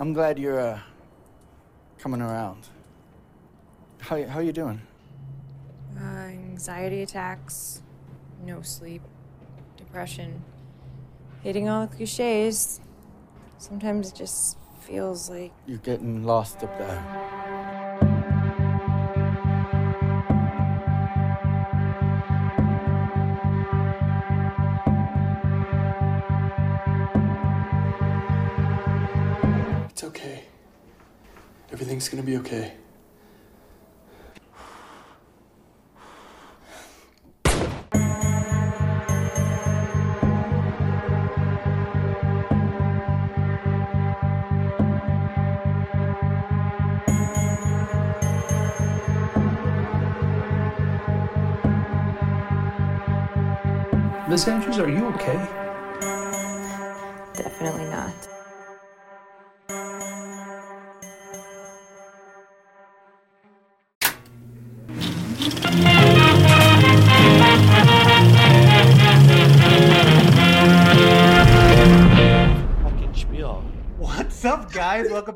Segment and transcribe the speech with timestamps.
[0.00, 0.78] I'm glad you're uh,
[1.98, 2.68] coming around.
[3.98, 4.80] How how you doing?
[6.00, 7.82] Uh, anxiety attacks,
[8.44, 9.02] no sleep,
[9.76, 10.44] depression,
[11.42, 12.80] hitting all the cliches.
[13.58, 17.27] Sometimes it just feels like You're getting lost up there.
[31.98, 32.74] Everything's gonna be okay.
[54.28, 55.57] Miss Andrews, are you okay?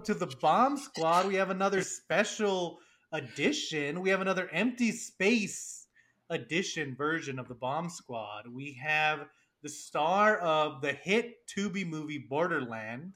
[0.03, 1.28] Welcome to the Bomb Squad.
[1.28, 2.81] We have another special
[3.12, 4.00] edition.
[4.00, 5.86] We have another empty space
[6.28, 8.48] edition version of the Bomb Squad.
[8.53, 9.28] We have
[9.62, 13.12] the star of the hit Tubi movie Borderland,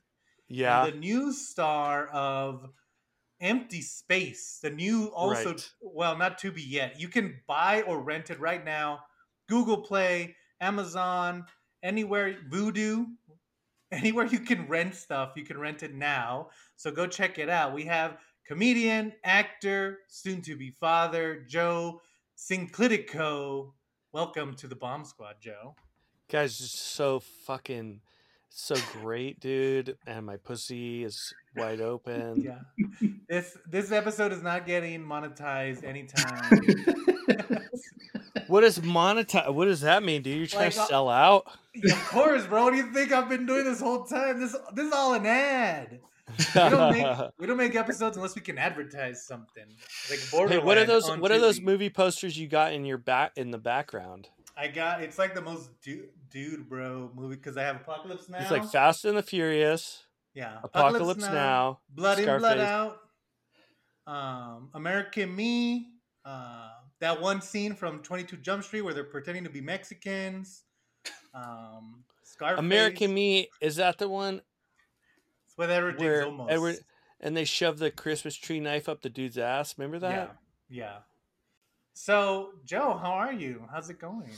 [0.47, 0.85] Yeah.
[0.85, 2.71] and the new star of
[3.41, 4.61] Empty Space.
[4.63, 5.71] The new, also, Right.
[5.81, 7.01] well, not Tubi yet.
[7.01, 9.01] You can buy or rent it right now.
[9.49, 11.47] Google Play, Amazon,
[11.83, 13.07] anywhere, Vudu,
[13.93, 16.49] anywhere you can rent stuff, you can rent it now.
[16.77, 17.73] So go check it out.
[17.75, 22.01] We have comedian, actor, soon to be father, Joe
[22.37, 23.73] Sinclitico.
[24.13, 25.75] Welcome to the Bomb Squad, Joe.
[26.31, 28.01] Guys, just so fucking
[28.49, 29.97] so great, dude.
[30.07, 32.43] And my pussy is wide open.
[33.01, 33.09] Yeah.
[33.29, 36.61] this this episode is not getting monetized anytime.
[38.49, 39.53] What does monetize?
[39.53, 40.23] What does that mean?
[40.23, 41.47] Do you trying Like, to uh, sell out?
[41.85, 42.65] Of course, bro.
[42.65, 44.41] What do you think I've been doing this whole time?
[44.41, 46.01] This this is all an ad.
[46.55, 49.65] We don't make we don't make episodes unless we can advertise something.
[50.11, 51.09] Like hey, what are those?
[51.11, 54.29] What are those movie posters you got in your back in the background?
[54.57, 58.39] I got it's like the most dude, dude bro movie because I have Apocalypse Now.
[58.39, 60.05] It's like Fast and the Furious,
[60.35, 62.99] yeah, Apocalypse Now, Blood in Blood Out,
[64.07, 65.89] um, American Me,
[66.25, 66.71] uh,
[67.01, 70.63] that one scene from Twenty Two Jump Street where they're pretending to be Mexicans.
[71.35, 72.59] Um, Scarface.
[72.59, 73.49] American Me.
[73.61, 74.41] Is that the one
[75.47, 76.47] It's with Edward James where Olmos.
[76.51, 76.77] Edward
[77.21, 79.75] and they shove the Christmas tree knife up the dude's ass?
[79.79, 80.37] Remember that?
[80.69, 80.97] Yeah, yeah.
[81.95, 83.63] So Joe, how are you?
[83.73, 84.31] How's it going?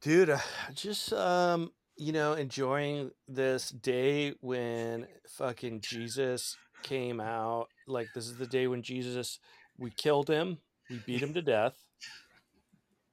[0.00, 0.38] dude uh,
[0.74, 8.36] just um you know enjoying this day when fucking jesus came out like this is
[8.36, 9.38] the day when jesus
[9.78, 10.58] we killed him
[10.90, 11.72] we beat him to death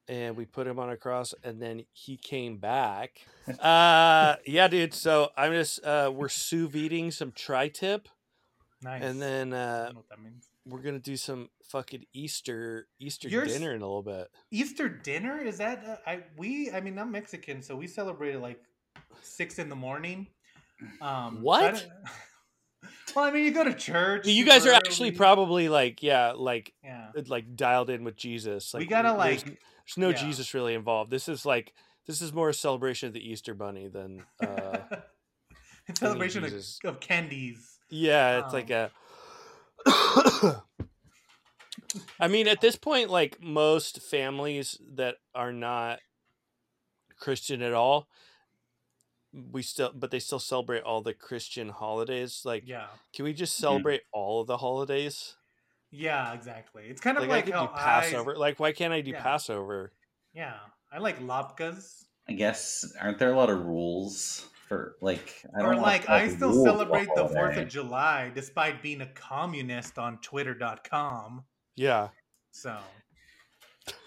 [0.07, 3.21] and we put him on a cross and then he came back
[3.59, 8.07] uh yeah dude so i'm just uh we're sous videing some tri-tip
[8.83, 9.03] Nice.
[9.03, 10.47] and then uh don't know what that means.
[10.65, 14.89] we're gonna do some fucking easter easter You're s- dinner in a little bit Easter
[14.89, 15.83] dinner is that?
[15.87, 18.59] Uh, I we I mean I'm Mexican, so we celebrate at like
[19.21, 20.27] six in the morning.
[20.99, 21.87] Um, so I What?
[23.15, 24.27] well, I mean, you go to church.
[24.27, 25.17] you guys are actually early.
[25.17, 27.11] probably like yeah like yeah.
[27.27, 28.73] like dialed in with Jesus.
[28.73, 29.59] Like We gotta, like-
[29.95, 30.25] there's, no yeah.
[30.25, 31.11] Jesus really involved.
[31.11, 31.73] This is like
[32.07, 34.77] this is more a celebration of the Easter Bunny than uh
[35.97, 36.53] celebration of,
[36.85, 37.77] of candies.
[37.89, 38.43] yeah.
[38.45, 38.89] It's like Um.
[39.85, 40.63] a.
[42.19, 45.99] I mean, at this point, like most families that are not
[47.19, 48.07] Christian at all,
[49.33, 52.43] we still, but they still celebrate all the Christian holidays.
[52.45, 55.35] Like, Yeah, can we just celebrate all of the holidays?
[55.91, 56.83] Yeah, exactly.
[56.87, 58.35] It's kind of Like, like, I how do Passover.
[58.35, 59.21] I, Like, why can't I do Yeah.
[59.21, 59.91] Passover?
[60.33, 60.55] yeah,
[60.91, 62.05] I like latkes.
[62.29, 66.21] I guess aren't there a lot of rules for like I Or don't like want
[66.21, 71.43] I still celebrate the Fourth of July despite being a communist on Twitter.com.
[71.75, 72.09] Yeah.
[72.51, 72.77] So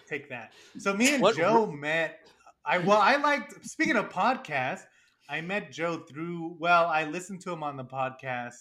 [0.08, 0.52] take that.
[0.78, 2.20] So me and What Joe met.
[2.64, 3.64] I well, I liked.
[3.66, 4.84] Speaking of podcasts,
[5.28, 6.56] I met Joe through.
[6.58, 8.54] Well, I listened to him on the podcast,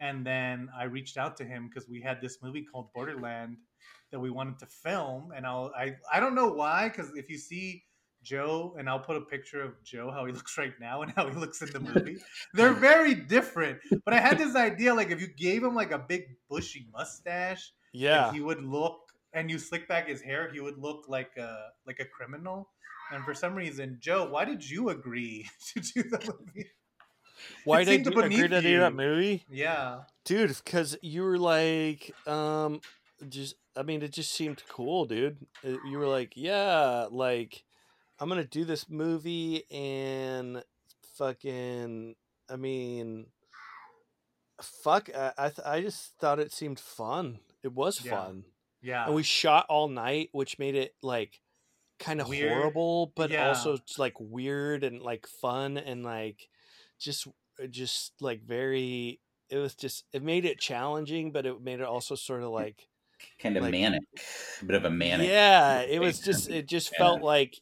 [0.00, 3.56] and then I reached out to him because we had this movie called Borderland
[4.12, 5.72] that we wanted to film, and I'll.
[5.76, 7.82] I I don't know why because if you see.
[8.22, 11.28] Joe, and I'll put a picture of Joe, how he looks right now and how
[11.28, 12.16] he looks in the movie.
[12.54, 13.78] They're very different.
[14.04, 17.70] But I had this idea like if you gave him like a big bushy mustache
[17.92, 18.32] Yeah.
[18.32, 18.98] he would look
[19.32, 22.68] and you slick back his hair he would look like a like a criminal
[23.12, 26.68] and for some reason joe why did you agree to do the movie
[27.64, 29.44] Why did I do, agree to do that movie?
[29.50, 30.00] Yeah.
[30.24, 32.80] dude because you were like um
[33.28, 37.62] just i mean it just seemed cool dude Uh, you were like yeah like
[38.18, 40.62] i'm gonna do this movie and
[41.16, 42.14] fucking
[42.50, 43.26] i mean
[44.60, 48.10] fuck i i, th- I just thought it seemed fun it was Yeah.
[48.12, 48.44] fun
[48.82, 49.06] Yeah.
[49.06, 51.40] and we shot all night which made it like
[51.98, 52.52] kind of Weird.
[52.52, 53.48] horrible but Yeah.
[53.48, 56.48] also like weird and like fun and like
[56.98, 57.26] just
[57.62, 59.20] uh, just like very
[59.50, 62.88] it was just it made it challenging but it made it also sort of like
[63.40, 64.02] Kind of Like- manic,
[64.60, 65.28] a bit of a manic.
[65.28, 66.98] yeah it was just it just Yeah.
[66.98, 67.56] felt like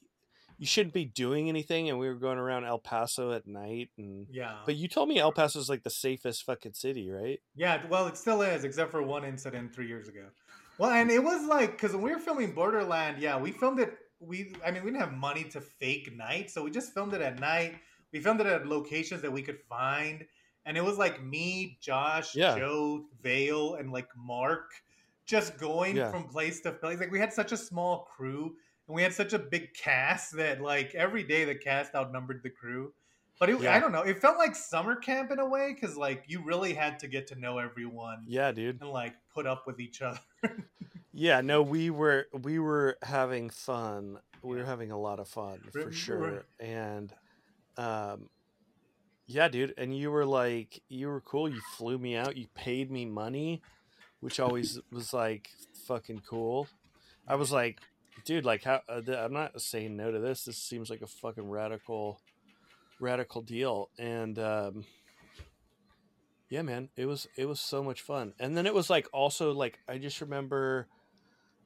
[0.58, 4.26] you shouldn't be doing anything and we were going around el paso at night and
[4.30, 4.56] yeah.
[4.66, 8.06] but you told me el paso is like the safest fucking city right Yeah, well,
[8.08, 10.26] it still is, except for one incident three years ago.
[10.78, 13.96] Well, and it was like because when we were filming Borderland, yeah, we filmed it.
[14.18, 17.20] We, I mean, we didn't have money to fake night, so we just filmed it
[17.20, 17.76] at night.
[18.14, 20.24] We filmed it at locations that we could find,
[20.64, 22.56] and it was like me, Josh, Yeah.
[22.56, 24.70] Joe, Vale, and like Mark,
[25.26, 26.10] just going Yeah.
[26.12, 27.00] from place to place.
[27.00, 28.54] Like we had such a small crew,
[28.86, 32.50] and we had such a big cast that like every day the cast outnumbered the
[32.50, 32.94] crew.
[33.40, 33.74] But it, Yeah.
[33.74, 34.02] I don't know.
[34.02, 37.26] It felt like summer camp in a way because like you really had to get
[37.28, 40.20] to know everyone yeah dude and like put up with each other.
[41.16, 44.18] Yeah, no, we were we were having fun.
[44.42, 46.44] We were having a lot of fun for sure.
[46.58, 47.12] And
[47.76, 48.28] um
[49.26, 51.48] yeah, dude, and you were like you were cool.
[51.48, 52.36] You flew me out.
[52.36, 53.62] You paid me money,
[54.20, 55.48] which always was like
[55.86, 56.68] fucking cool.
[57.26, 57.80] I was like,
[58.24, 60.44] dude, like how uh, I'm not saying no to this.
[60.44, 62.20] This seems like a fucking radical
[63.00, 63.90] radical deal.
[63.98, 64.84] And um
[66.50, 68.34] yeah, man, it was it was so much fun.
[68.38, 70.86] And then it was like also like I just remember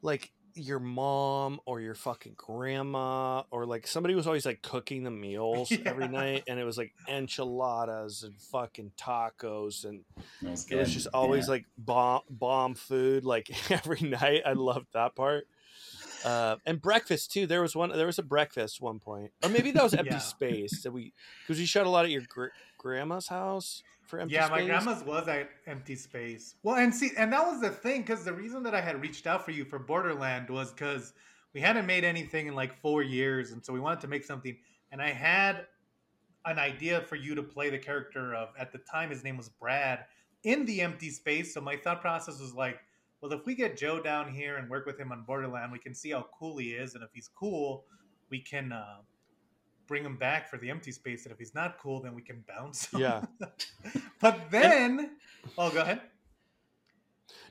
[0.00, 5.10] like your mom or your fucking grandma or like somebody was always like cooking the
[5.26, 10.04] meals every night and it was like enchiladas and fucking tacos and
[10.42, 11.52] it was just always Yeah.
[11.52, 14.42] like bomb bomb food like every night.
[14.44, 15.46] I loved that part.
[16.24, 17.46] Uh, and breakfast too.
[17.46, 19.30] There was one there was a breakfast one point.
[19.44, 20.18] Or maybe that was empty Yeah.
[20.18, 21.12] space that we
[21.46, 22.46] because we shot a lot at your gr-
[22.76, 26.54] grandma's house for empty yeah, space my grandma's was at empty space.
[26.62, 29.26] Well, and see, and that was the thing because the reason that I had reached
[29.26, 31.12] out for you for Borderland was because
[31.52, 34.56] we hadn't made anything in like four years, and so we wanted to make something.
[34.90, 35.66] And I had
[36.46, 39.50] an idea for you to play the character of at the time his name was
[39.50, 40.06] Brad
[40.42, 41.52] in the empty space.
[41.52, 42.78] So my thought process was like,
[43.20, 45.94] well, if we get Joe down here and work with him on Borderland, we can
[45.94, 47.84] see how cool he is, and if he's cool,
[48.30, 48.98] we can uh,
[49.88, 51.24] bring him back for the empty space.
[51.24, 52.86] And if he's not cool, then we can bounce.
[52.92, 53.00] him.
[53.00, 53.24] yeah
[54.20, 55.16] but then,
[55.56, 56.00] oh, go ahead.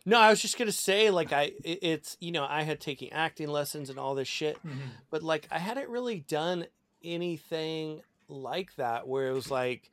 [0.06, 3.10] no i was just gonna say like i it, it's you know i had taken
[3.12, 4.80] acting lessons and all this shit mm-hmm.
[5.10, 6.66] but like I hadn't really done
[7.04, 9.92] anything like that where it was like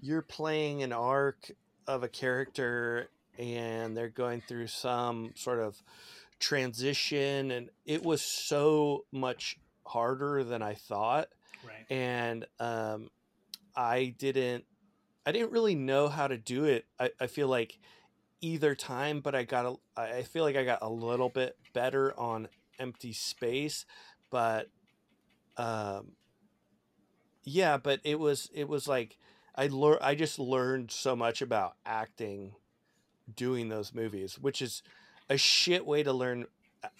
[0.00, 1.50] you're playing an arc
[1.86, 3.08] of a character
[3.38, 5.82] and they're going through some sort of
[6.38, 11.28] transition and it was so much harder than I thought
[11.64, 11.86] Right.
[11.90, 13.10] and um
[13.76, 14.64] I didn't
[15.26, 16.86] I didn't really know how to do it.
[17.00, 17.78] I, I feel like
[18.40, 19.66] either time, but I got
[19.96, 22.48] a I feel like I got a little bit better on
[22.78, 23.84] empty space,
[24.30, 24.68] but
[25.56, 26.12] um
[27.44, 29.18] yeah, but it was it was like
[29.54, 32.54] I lear- I just learned so much about acting
[33.34, 34.82] doing those movies, which is
[35.28, 36.46] a shit way to learn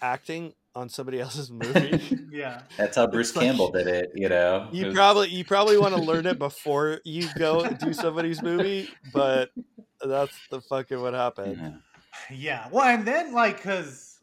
[0.01, 2.19] acting on somebody else's movie.
[2.31, 2.61] Yeah.
[2.77, 4.11] That's how Bruce like- Campbell did it.
[4.15, 7.93] You know, You was- probably you probably want to learn it before you go do
[7.93, 9.49] somebody's movie, but
[10.05, 11.57] that's the fucking what happened.
[11.59, 11.71] Yeah.
[12.35, 12.67] Yeah.
[12.71, 14.19] Well, and then like, cause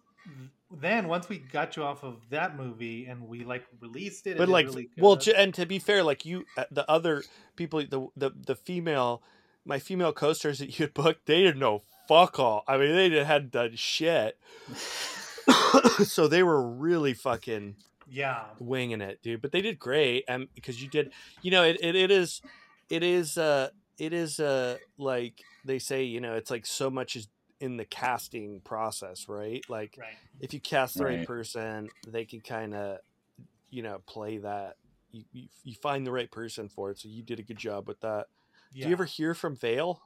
[0.70, 4.38] then once we got you off of that movie and we like released it, it
[4.38, 5.34] But like, really well, good.
[5.34, 7.22] and to be fair, like you, uh, the other
[7.56, 9.22] people, the the the female,
[9.64, 12.64] my female co-stars that you had booked, they didn't know fuck all.
[12.68, 14.36] I mean, they hadn't done shit,
[16.04, 17.76] so they were really fucking
[18.08, 18.44] yeah.
[18.58, 19.42] winging it, dude.
[19.42, 22.40] But they did great, and because you did, you know, it, it, it is,
[22.90, 27.16] it is, uh, it is, uh, like they say, you know, it's like so much
[27.16, 27.28] is
[27.60, 29.64] in the casting process, right?
[29.68, 30.16] Like Right.
[30.40, 31.26] if you cast the right, Right.
[31.26, 32.98] person, they can kind of,
[33.70, 34.76] you know, play that.
[35.12, 37.86] You, you you find the right person for it, so you did a good job
[37.86, 38.26] with that.
[38.72, 38.84] Yeah.
[38.84, 40.02] Do you ever hear from Vale?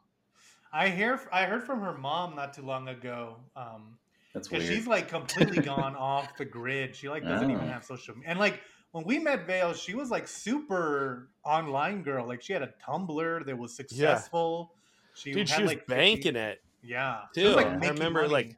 [0.71, 1.19] I hear.
[1.33, 3.37] I heard from her mom not too long ago.
[3.57, 3.99] Um,
[4.39, 4.77] That's because weird.
[4.79, 6.95] she's like completely gone off the grid.
[6.97, 7.69] She like doesn't even Oh.
[7.73, 8.31] have social media.
[8.31, 8.61] And like
[8.93, 12.27] when we met Vale, she was like super online girl.
[12.27, 14.73] Like she had a Tumblr that was successful.
[15.15, 16.63] She Dude, had she was like 50 banking it.
[16.83, 17.41] Yeah, Too.
[17.43, 18.33] She like, I remember, money.
[18.33, 18.57] like,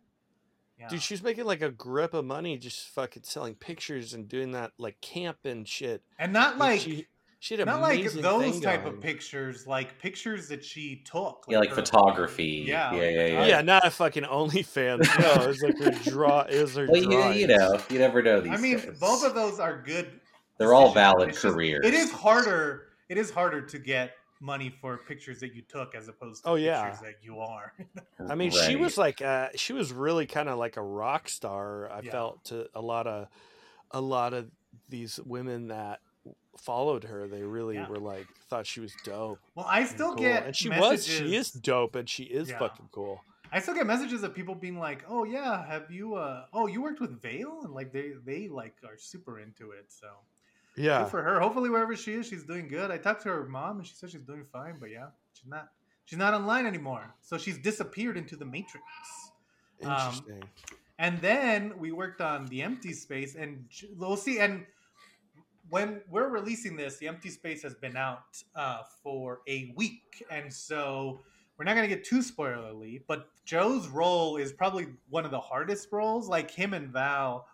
[0.78, 0.88] yeah.
[0.88, 4.52] Dude, she was making like a grip of money just fucking selling pictures and doing
[4.52, 6.02] that like camp and shit.
[6.18, 7.06] and not And like she-
[7.42, 8.96] she had Not like those thing type going.
[8.96, 11.46] of pictures, like pictures that she took.
[11.48, 12.64] Yeah, like her- photography.
[12.68, 13.26] Yeah, yeah, like yeah.
[13.26, 13.46] yeah.
[13.46, 15.08] Yeah, not a fucking OnlyFans.
[15.18, 16.42] No, it was like her draw.
[16.42, 18.52] It was her Well, you, you know, you never know these.
[18.52, 18.98] I mean, days.
[19.00, 20.20] both of those are good.
[20.58, 21.80] They're all valid It's just- careers.
[21.84, 22.88] It is harder.
[23.08, 26.54] It is harder to get money for pictures that you took as opposed to Oh,
[26.56, 27.72] pictures that you are.
[28.28, 31.90] I mean, she was like, uh, she was really kind of like a rock star.
[31.90, 32.10] I Yeah.
[32.12, 33.28] felt to a lot of,
[33.90, 34.50] a lot of
[34.90, 36.00] these women that
[36.58, 37.26] followed her.
[37.28, 37.88] They really Yeah.
[37.88, 39.40] were like thought she was dope.
[39.54, 40.22] Well, I and still cool.
[40.22, 42.58] get and she messages, was, she is dope, and she is Yeah.
[42.58, 43.24] fucking cool.
[43.52, 46.14] I still get messages of people being like, "Oh yeah, have you?
[46.14, 49.86] uh Oh, you worked with Vale?" And like they they like are super into it.
[49.90, 50.08] So
[50.76, 51.40] Yeah, good for her.
[51.40, 52.90] Hopefully, wherever she is, she's doing good.
[52.90, 54.78] I talked to her mom, and she said she's doing fine.
[54.78, 55.70] But yeah, she's not.
[56.04, 57.14] She's not online anymore.
[57.22, 58.84] So she's disappeared into the matrix.
[59.84, 60.42] Um, interesting.
[60.98, 63.64] And then we worked on the empty space, and
[63.96, 64.38] we'll see.
[64.40, 64.66] And
[65.70, 70.52] when we're releasing this, the empty space has been out uh, for a week, and
[70.52, 71.20] so
[71.56, 73.02] we're not going to get too spoilerly.
[73.06, 76.28] But Joe's role is probably one of the hardest roles.
[76.28, 77.46] Like him and Val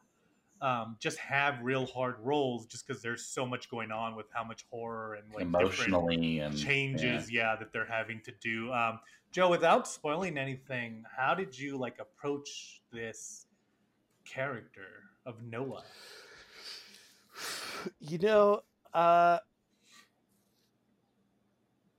[0.63, 4.45] um, just have real hard roles, just because there's so much going on with how
[4.45, 7.57] much horror and like emotionally and changes yeah.
[7.57, 8.99] that they're having to do um
[9.33, 13.47] joe without spoiling anything how did you like approach this
[14.25, 15.83] character of noah
[18.01, 18.63] You know,
[18.95, 19.39] uh,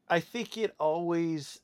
[0.10, 1.60] I think it always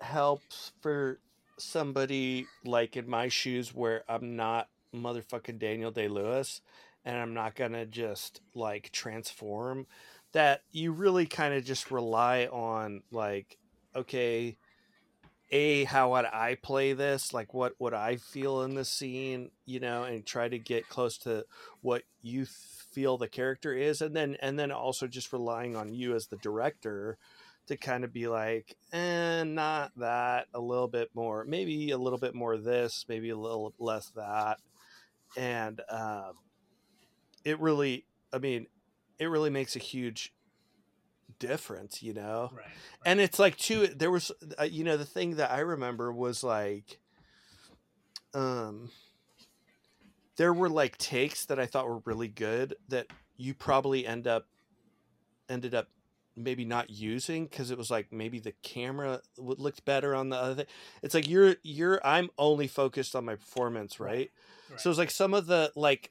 [0.00, 1.20] helps for
[1.58, 6.60] somebody like in my shoes where I'm not motherfucking Daniel Day Lewis
[7.04, 9.86] and I'm not gonna just like transform
[10.32, 13.58] that you really kind of just rely on like
[13.94, 14.56] okay
[15.50, 17.32] a how would i play this?
[17.32, 19.50] Like what would i feel in the scene?
[19.66, 21.44] You know and try to get close to
[21.82, 22.46] what you
[22.94, 26.36] feel the character is and then and then also just relying on you as the
[26.36, 27.18] director
[27.66, 32.18] to kind of be like eh, not that a little bit more maybe a little
[32.18, 34.58] bit more this maybe a little less that.
[35.36, 36.34] And um,
[37.44, 38.66] it really i mean
[39.18, 40.32] it really makes a huge
[41.38, 42.50] difference you know?
[42.54, 42.66] Right.
[43.04, 46.42] And it's like too there was uh, you know the thing that i remember was
[46.42, 46.98] like
[48.32, 48.90] um
[50.36, 54.46] there were like takes that i thought were really good that you probably end up
[55.48, 55.88] ended up
[56.36, 60.36] maybe not using because it was like maybe the camera would looked better on the
[60.36, 60.66] other thing
[61.02, 64.30] it's like you're you're i'm only focused on my performance right,
[64.70, 64.80] Right.
[64.80, 66.10] so it's like some of the like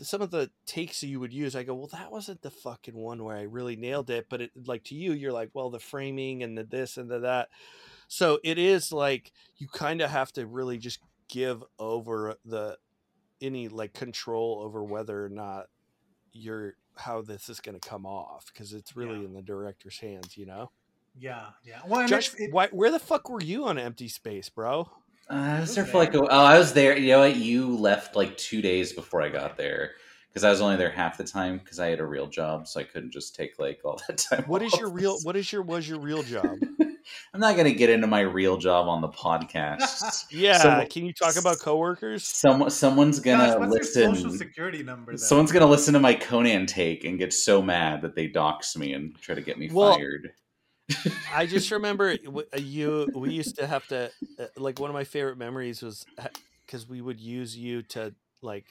[0.00, 3.22] some of the takes you would use, I go, well, that wasn't the fucking one
[3.22, 4.26] where I really nailed it.
[4.28, 7.20] But it, like to you, you're like, well, the framing and the this and the
[7.20, 7.48] that.
[8.08, 12.76] So it is like you kind of have to really just give over the
[13.40, 15.66] any like control over whether or not
[16.32, 19.24] you're how this is going to come off because it's really Yeah.
[19.26, 20.70] in the director's hands, you know.
[21.18, 24.88] yeah yeah well Josh, it, why, where the fuck were you on Empty Space, bro?
[25.30, 26.96] Uh, I was was there for like a, oh, I was there.
[26.98, 27.36] You know what?
[27.36, 29.92] You left like two days before I got there
[30.28, 32.78] because I was only there half the time because I had a real job, so
[32.80, 34.44] I couldn't just take like all that time.
[34.48, 34.80] What is off.
[34.80, 35.18] your real?
[35.22, 36.56] What is your was your real job?
[37.32, 40.24] I'm not gonna get into my real job on the podcast.
[40.30, 42.26] Yeah, So- can you talk about coworkers?
[42.26, 44.02] Someone, someone's gonna listen.
[44.02, 45.18] your social security number then?
[45.18, 48.92] Someone's gonna listen to my Conan take and get so mad that they dox me
[48.92, 50.32] and try to get me Well, fired.
[51.32, 53.08] I just remember uh, you.
[53.14, 56.04] We used to have to uh, like one of my favorite memories was
[56.66, 58.66] because we would use you to like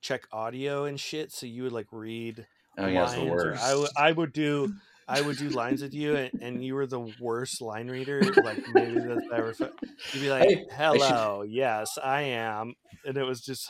[0.00, 1.32] check audio and shit.
[1.32, 2.46] So you would like read
[2.78, 3.62] Oh yeah, it's the worst.
[3.62, 4.72] I would I would do
[5.08, 8.20] I would do lines with you, and, and you were the worst line reader.
[8.22, 9.54] Like maybe that's ever.
[9.54, 9.70] fe-
[10.12, 12.74] You'd be like, I- I should- "Hello, yes, I am,"
[13.06, 13.68] and it was just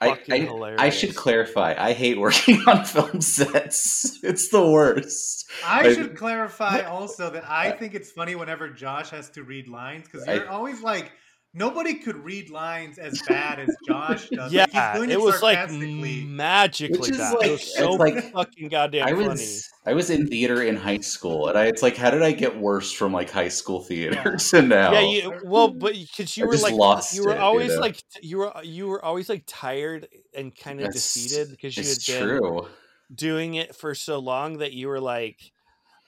[0.00, 0.80] I, fucking I, hilarious.
[0.80, 1.74] I should clarify.
[1.78, 4.18] I hate working on film sets.
[4.22, 5.48] It's the worst.
[5.64, 9.68] I I- should clarify also that I think it's funny whenever Josh has to read
[9.68, 11.12] lines because you're always like,
[11.52, 14.52] nobody could read lines as bad as Josh does.
[14.52, 16.24] Yeah, like, he's doing it, it was like sarcastically.
[16.24, 17.34] magically Which is that.
[17.38, 19.46] like- it was so like- fucking goddamn I funny.
[19.86, 22.56] I was in theater in high school, and I it's like, how did I get
[22.58, 24.92] worse from like high school theater to now?
[24.92, 27.40] Yeah, you, well, but because you I were just like lost you were it, you
[27.40, 27.80] always know?
[27.80, 31.96] like you were you were always like tired and kind of defeated because you had
[32.06, 32.66] been true.
[33.14, 35.38] doing it for so long that you were like,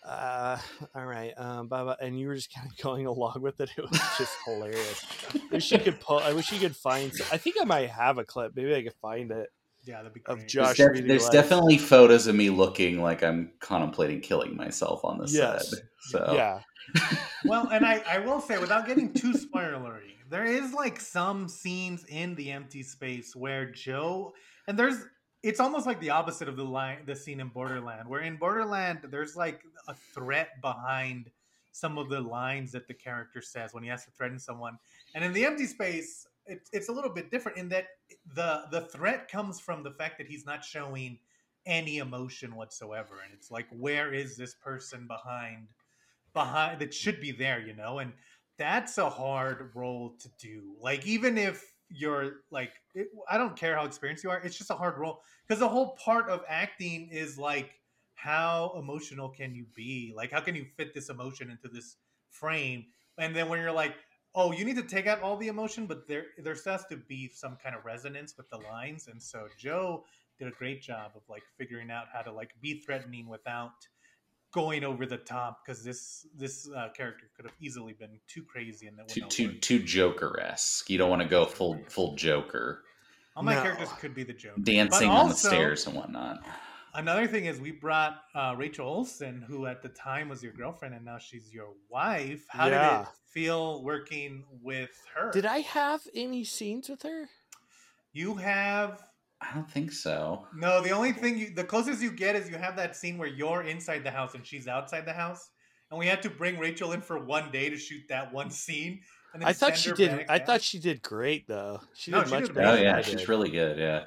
[0.04, 0.59] uh,
[0.94, 3.71] all right, um, blah, blah, and you were just kind of going along with it.
[3.76, 5.04] It was just hilarious.
[5.35, 6.18] I wish you could pull.
[6.18, 7.12] I wish you could find.
[7.30, 8.52] I think I might have a clip.
[8.54, 9.49] Maybe I could find it.
[9.85, 10.47] yeah, that'd be of.
[10.47, 15.18] Josh There's, def- there's definitely photos of me looking like I'm contemplating killing myself on
[15.18, 15.71] the Yes.
[15.71, 15.82] set.
[16.00, 16.61] So Yeah,
[17.44, 22.04] well, and I, I will say, without getting too spoilery, there is like some scenes
[22.09, 24.35] in the empty space where Joe
[24.66, 25.04] and there's
[25.42, 29.00] it's almost like the opposite of the line the scene in Borderland, where in Borderland
[29.11, 31.30] there's like a threat behind
[31.72, 34.78] some of the lines that the character says when he has to threaten someone.
[35.14, 37.87] And in the empty space, it, it's a little bit different in that
[38.34, 41.18] the the threat comes from the fact that he's not showing
[41.66, 43.20] any emotion whatsoever.
[43.25, 45.68] And it's like where is this person behind
[46.34, 47.99] behind that should be there you know?
[47.99, 48.12] And
[48.58, 50.75] that's a hard role to do.
[50.80, 54.70] Like even if you're like it, i don't care how experienced you are it's just
[54.70, 55.20] a hard role.
[55.46, 57.70] Because the whole part of acting is like
[58.14, 60.12] how emotional can you be?
[60.16, 61.96] Like how can you fit this emotion into this
[62.30, 62.84] frame?
[63.18, 63.94] And then when you're like
[64.34, 67.28] oh you need to take out all the emotion but there there has to be
[67.28, 69.08] some kind of resonance with the lines.
[69.08, 70.04] And so joe
[70.38, 73.72] did a great job of like figuring out how to like be threatening without
[74.52, 78.87] going over the top because this this uh, character could have easily been too crazy
[78.87, 80.88] and that too too too Joker esque.
[80.90, 82.85] You don't want to go full full Joker.
[83.35, 83.62] All my no.
[83.62, 86.44] characters could be the Joker, dancing also, on the stairs and whatnot.
[86.94, 90.94] Another thing is we brought uh, Rachel Olsen, who at the time was your girlfriend
[90.94, 92.44] and now she's your wife.
[92.49, 92.99] How yeah.
[92.99, 95.30] did it feel working with her?
[95.32, 97.30] Did I have any scenes with her?
[98.12, 99.02] You have
[99.42, 100.46] I don't think so.
[100.54, 103.28] No, the only thing you, the closest you get is you have that scene where
[103.28, 105.50] you're inside the house and she's outside the house,
[105.90, 109.00] and we had to bring Rachel in for one day to shoot that one scene.
[109.42, 110.26] I thought she did.
[110.28, 111.80] I thought she did great though.
[111.94, 112.78] She no, did she much did better.
[112.78, 113.78] Oh yeah, she's really good.
[113.78, 114.04] Yeah.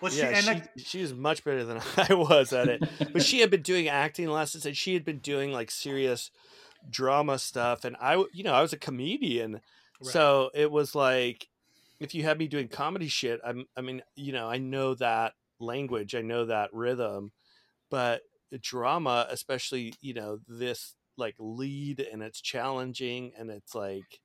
[0.00, 2.82] Well, she, yeah, she, like, she was much better than I was at it.
[3.12, 6.30] but she had been doing acting lessons, and she had been doing like serious
[6.88, 7.84] drama stuff.
[7.84, 10.12] And I, you know, I was a comedian, right.
[10.12, 11.48] so it was like
[12.00, 15.34] if you had me doing comedy shit, I'm, I mean, you know, I know that
[15.60, 17.32] language, I know that rhythm,
[17.90, 18.22] but
[18.60, 24.20] drama, especially, you know, this like lead and it's challenging and it's like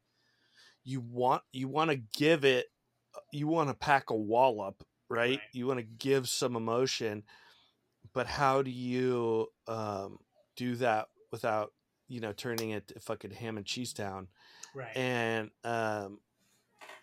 [0.84, 2.68] you want you want to give it
[3.16, 5.32] uh, you want to pack a wallop right?
[5.32, 5.40] right.
[5.52, 7.24] you want to give some emotion
[8.14, 10.20] but how do you um,
[10.56, 11.74] do that without
[12.08, 14.28] you know turning it to fucking ham and cheese town
[14.76, 16.20] right and um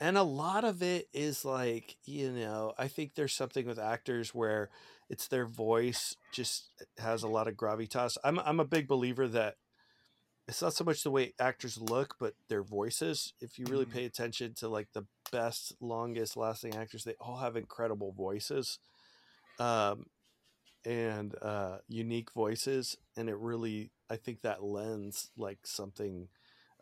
[0.00, 4.34] and a lot of it is like you know i think there's something with actors
[4.34, 4.70] where
[5.08, 9.56] it's their voice just has a lot of gravitas i'm, I'm a big believer that
[10.48, 13.98] it's not so much the way actors look but their voices if you really mm-hmm.
[13.98, 18.78] pay attention to like the best longest lasting actors they all have incredible voices
[19.58, 20.06] um,
[20.86, 26.28] and uh, unique voices and it really i think that lends like something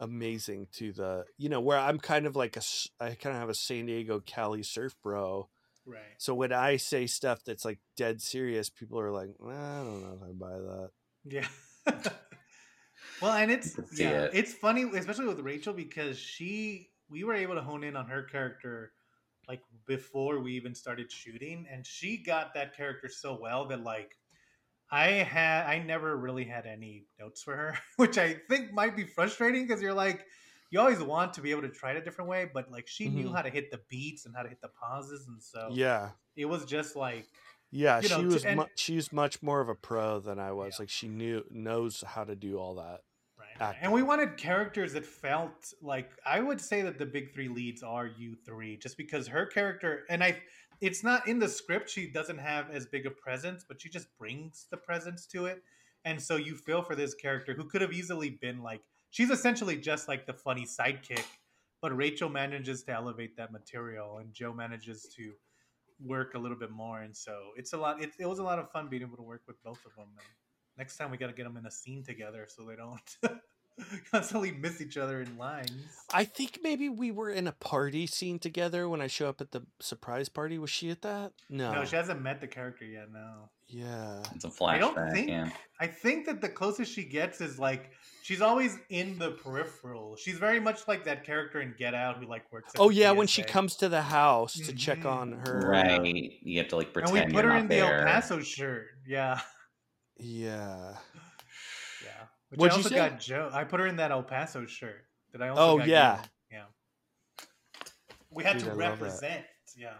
[0.01, 2.63] amazing to the you know where I'm kind of like a
[3.01, 5.49] I kind of have a San Diego Cali surf bro.
[5.87, 6.01] Right.
[6.19, 10.19] So when I say stuff that's like dead serious, people are like, I don't know
[10.21, 10.91] if I buy that.
[11.25, 11.47] Yeah.
[13.23, 14.33] well, and it's yeah, it.
[14.35, 18.23] it's funny, especially with Rachel because she we were able to hone in on her
[18.23, 18.93] character
[19.49, 24.17] like before we even started shooting, and she got that character so well that like
[24.91, 29.05] I had I never really had any notes for her, which I think might be
[29.05, 30.25] frustrating because you're like
[30.71, 33.07] you always want to be able to try it a different way, but like she
[33.07, 33.17] mm-hmm.
[33.17, 36.11] knew how to hit the beats and how to hit the pauses, and so yeah,
[36.37, 37.27] it was just like
[37.71, 40.75] yeah, she know, was and, mu- she's much more of a pro than I was.
[40.75, 40.83] Yeah.
[40.83, 43.01] Like she knew knows how to do all that.
[43.61, 47.49] Right, and we wanted characters that felt like I would say that the big three
[47.49, 50.39] leads are you three, just because her character and I
[50.81, 51.91] it's not in the script.
[51.91, 55.63] She doesn't have as big a presence, but she just brings the presence to it.
[56.05, 59.77] And so you feel for this character who could have easily been like, she's essentially
[59.77, 61.25] just like the funny sidekick,
[61.83, 65.33] but Rachel manages to elevate that material and Joe manages to
[66.01, 67.01] work a little bit more.
[67.01, 69.23] And so it's a lot, it, it was a lot of fun being able to
[69.23, 70.09] work with both of them.
[70.17, 70.27] And
[70.77, 73.01] next time we got to get them in a scene together so they don't
[74.11, 75.73] constantly miss each other in lines.
[76.13, 79.53] I think maybe we were in a party scene together when I show up at
[79.53, 80.59] the surprise party.
[80.59, 81.33] Was she at that?
[81.49, 81.73] No.
[81.73, 83.07] No, she hasn't met the character yet.
[83.13, 83.51] No.
[83.69, 84.23] Yeah.
[84.35, 84.69] It's a flashback.
[84.69, 85.29] I don't think.
[85.29, 85.51] Yeah.
[85.81, 87.91] I think that the closest she gets is like
[88.23, 90.17] she's always in the peripheral.
[90.17, 92.73] She's very much like that character in Get Out who like works.
[92.79, 94.77] oh yeah, when she comes to the house to mm-hmm.
[94.77, 95.61] check on her.
[95.67, 96.33] Right.
[96.43, 97.17] You have to like pretend.
[97.17, 97.87] And we put her in there.
[97.87, 98.87] the El Paso shirt.
[99.07, 99.41] Yeah.
[100.19, 100.95] Yeah.
[102.51, 103.51] Which What'd I also got Joe.
[103.53, 105.63] I put her in that El Paso shirt that I also.
[105.63, 106.65] Oh yeah, yeah.
[108.31, 109.45] We had Dude, to I represent,
[109.77, 109.95] yeah.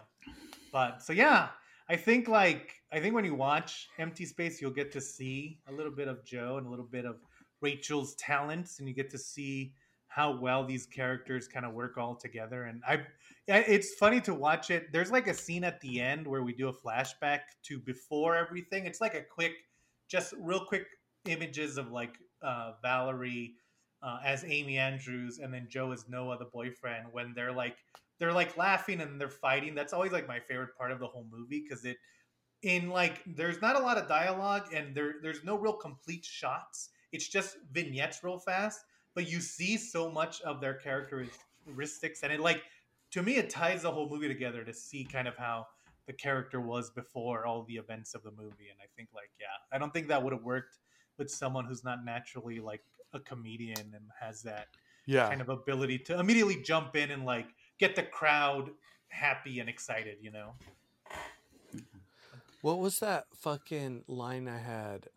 [0.73, 1.49] But so yeah,
[1.89, 5.73] I think like I think when you watch Empty Space, you'll get to see a
[5.73, 7.17] little bit of Joe and a little bit of
[7.61, 9.73] Rachel's talents, and you get to see
[10.09, 12.65] how well these characters kind of work all together.
[12.65, 13.03] And I,
[13.47, 14.91] it's funny to watch it.
[14.91, 18.87] There's like a scene at the end where we do a flashback to before everything.
[18.87, 19.53] It's like a quick,
[20.09, 20.87] just real quick
[21.27, 23.55] images of like uh, Valerie
[24.03, 27.77] uh, as Amy Andrews, and then Joe as Noah, the boyfriend, when they're like
[28.19, 29.75] they're like laughing and they're fighting.
[29.75, 31.97] That's always like my favorite part of the whole movie because it
[32.63, 36.91] in like there's not a lot of dialogue and there there's no real complete shots.
[37.13, 38.81] It's just vignettes real fast,
[39.15, 42.63] but you see so much of their characteristics and it like
[43.13, 45.67] to me it ties the whole movie together to see kind of how
[46.07, 49.47] the character was before all the events of the movie and I think like yeah,
[49.73, 50.79] I don't think that would have worked
[51.19, 54.69] with someone who's not naturally like a comedian and has that
[55.07, 55.29] Yeah.
[55.29, 57.47] kind of ability to immediately jump in and like
[57.79, 58.71] get the crowd
[59.09, 60.55] happy and excited, you know.
[62.61, 65.09] What was that fucking line I had?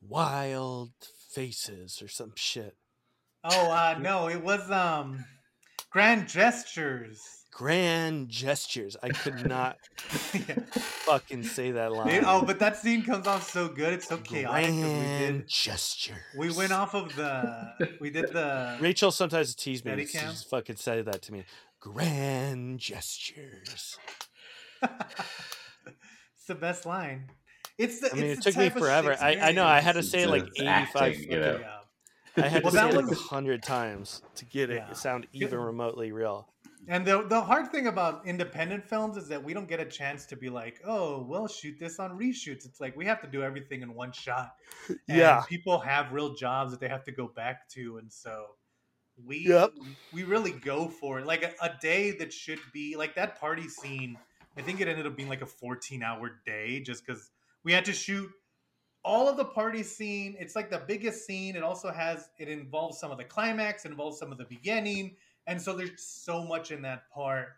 [0.00, 0.92] Wild
[1.30, 2.76] faces or some shit.
[3.44, 5.24] Oh uh no, it was um
[5.90, 7.45] grand gestures.
[7.56, 8.98] Grand gestures.
[9.02, 9.78] I could not
[10.34, 10.56] Yeah.
[11.06, 12.08] fucking say that oh, line.
[12.10, 13.94] It- oh, but that scene comes off so good.
[13.94, 16.18] It's so chaotic 'cause we Grand did gestures.
[16.36, 19.96] we went off of the we did the Rachel sometimes teased me.
[20.04, 20.22] She Steadicam?
[20.32, 21.44] just fucking said that to me.
[21.80, 23.98] Grand gestures.
[24.82, 27.30] it's the best line.
[27.78, 29.16] It's the I mean, it's it took me forever.
[29.18, 31.52] I, I know I had to say it like 85 acting, you know.
[31.54, 31.72] fucking-
[32.38, 34.92] I had Well, to say it like a hundred times to get it Yeah.
[34.92, 36.46] sound even remotely real.
[36.88, 40.26] And the the hard thing about independent films is that we don't get a chance
[40.26, 42.64] to be like, oh, we'll shoot this on reshoots.
[42.64, 44.52] It's like we have to do everything in one shot.
[45.08, 45.44] And Yeah.
[45.44, 48.56] people have real jobs that they have to go back to, and so
[49.16, 49.72] we Yep.
[50.12, 51.26] we really go for it.
[51.26, 54.20] Like a, a day that should be like that party scene.
[54.56, 57.30] I think it ended up being like a 14 hour day just because
[57.64, 58.30] we had to shoot
[59.04, 60.36] all of the party scene.
[60.38, 61.56] It's like the biggest scene.
[61.56, 65.16] It also has it involves some of the climax, it involves some of the beginning,
[65.46, 67.48] and so there's so much in that part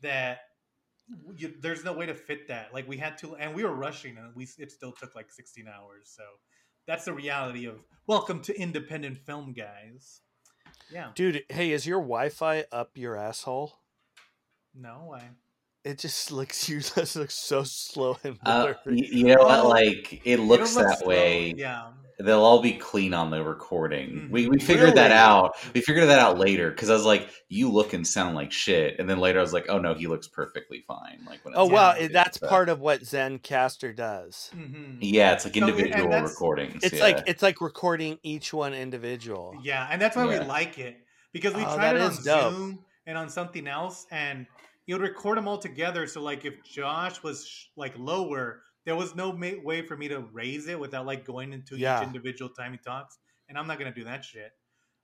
[0.00, 0.38] that
[1.36, 2.72] you, there's no way to fit that.
[2.74, 5.66] Like we had to, and we were rushing, and we it still took like 16
[5.68, 6.12] hours.
[6.14, 6.22] So
[6.86, 10.20] that's the reality of welcome to independent film, guys.
[10.90, 13.78] Yeah, Dude, hey, is your Wi-Fi up your asshole?
[14.74, 15.22] no, I
[15.84, 18.76] It just looks you just looks so slow and Uh, blurry.
[18.86, 19.66] y- you know what?
[19.66, 21.08] Like it It'll looks look that slow.
[21.08, 21.54] way.
[21.56, 24.28] Yeah, They'll all be clean on the recording.
[24.30, 24.50] We Mhm.
[24.50, 25.54] we figured that out.
[25.74, 28.98] We figured that out later because I was like, "You look and sound like shit,"
[28.98, 31.66] and then later I was like, "Oh no, he looks perfectly fine." Like when oh
[31.66, 34.50] well, it- that's but- part of what Zencastr does.
[34.54, 36.82] hmm Yeah, it's like So, individual that's- recordings.
[36.82, 37.02] It's yeah.
[37.02, 39.54] like it's like recording each one individual.
[39.62, 40.40] yeah, and that's why Yeah.
[40.40, 40.96] we like it
[41.32, 42.54] because we Oh, tried that it on dope.
[42.54, 44.46] Zoom and on something else, and
[44.86, 46.06] you'd record them all together.
[46.06, 50.08] So like if Josh was sh- like lower, there was no ma- way for me
[50.08, 52.00] to raise it without like going into Yeah.
[52.00, 53.18] each individual time he talks,
[53.50, 54.52] and I'm not gonna do that shit.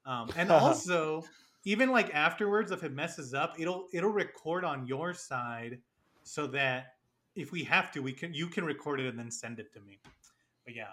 [0.07, 1.23] Um, and also,
[1.65, 5.79] even like afterwards, if it messes up, it'll it'll record on your side
[6.23, 6.95] so that
[7.35, 9.81] if we have to, we can you can record it and then send it to
[9.81, 9.99] me.
[10.65, 10.87] But yeah.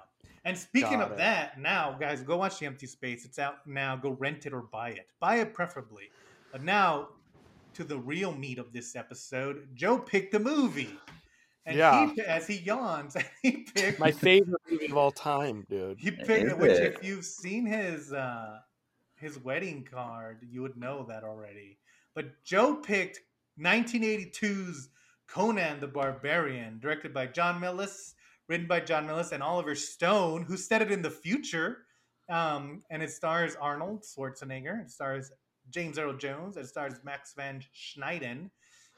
[0.46, 1.18] And speaking Got of it.
[1.20, 3.24] that, now guys, go watch the Empty Space.
[3.26, 3.96] It's out now.
[3.96, 5.08] Go rent it or buy it.
[5.20, 6.10] Buy it preferably.
[6.52, 7.10] But now
[7.74, 9.68] to the real meat of this episode.
[9.76, 10.98] Joe picked a movie.
[11.66, 12.12] And Yeah.
[12.14, 16.00] he, as he yawns, he picked My favorite movie of all time, dude.
[16.00, 16.96] he picked which it?
[16.96, 18.60] if you've seen his uh
[19.16, 21.78] his wedding card, you would know that already.
[22.16, 23.20] But Joe picked
[23.60, 24.90] 1982's
[25.28, 28.14] Conan the Barbarian, directed by John Milius,
[28.48, 31.86] written by John Milius and Oliver Stone, who said it in the future.
[32.30, 35.32] Um, and it stars Arnold Schwarzenegger, it stars
[35.72, 38.50] James Earl Jones, it stars Max Van Schneiden.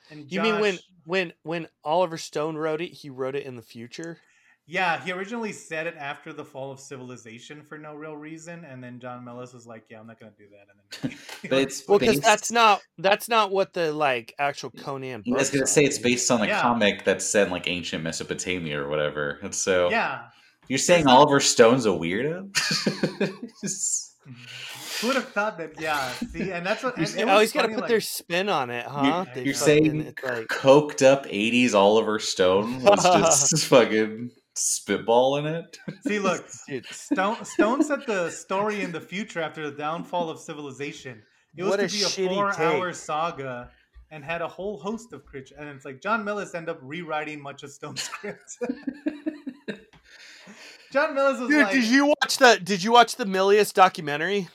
[0.09, 3.61] And You mean when when when Oliver Stone wrote it, he wrote it in the
[3.61, 4.19] future?
[4.67, 8.81] Yeah, he originally said it after the fall of civilization for no real reason, and
[8.81, 10.67] then John Milius was like, "Yeah, I'm not going to do that."
[11.03, 15.23] And then, But it's Well, because that's not that's not what the like actual Conan.
[15.27, 16.61] I was gonna say it's based on a Yeah.
[16.61, 19.39] comic that's set in like ancient Mesopotamia or whatever.
[19.41, 20.27] And so yeah,
[20.67, 22.49] you're saying Oliver Stone's a weirdo?
[24.21, 24.70] Mm-hmm.
[25.01, 25.79] Just- who would have thought that?
[25.79, 26.97] Yeah, see, and that's what.
[26.97, 29.25] And it Oh, he's got to put like- their spin on it, huh?
[29.25, 35.45] You're- They you're saying like coked up '80s Oliver Stone was just fucking spitball in
[35.47, 35.77] it.
[36.07, 36.45] See, look,
[36.91, 41.21] Stone Stone set the story in the future after the downfall of civilization.
[41.57, 42.95] It was What to a be a shitty four-hour take.
[42.95, 43.71] saga
[44.09, 45.57] and had a whole host of creatures.
[45.59, 48.57] And it's like John Milius ended up rewriting much of Stone's script.
[50.91, 54.49] John Milius was dude, like, did you watch the Did you watch the Milius documentary?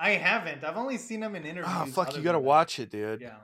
[0.00, 0.64] I haven't.
[0.64, 1.74] I've only seen him in ah, interviews.
[1.76, 3.20] Oh fuck, you got to watch it, dude.
[3.20, 3.34] Yeah.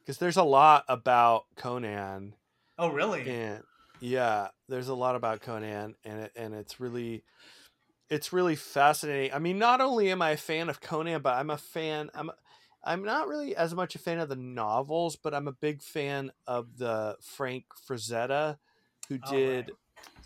[0.00, 2.34] Because there's a lot about Conan,
[2.78, 3.28] Oh, really?
[3.28, 3.62] and
[4.00, 7.22] yeah, there's a lot about Conan, and it, and it's really,
[8.10, 9.32] it's really fascinating.
[9.32, 12.10] I mean, not only am I a fan of Conan, but I'm a fan.
[12.14, 12.30] I'm
[12.82, 16.32] I'm not really as much a fan of the novels, but I'm a big fan
[16.46, 18.58] of the Frank Frazetta,
[19.08, 19.76] who Oh, did right.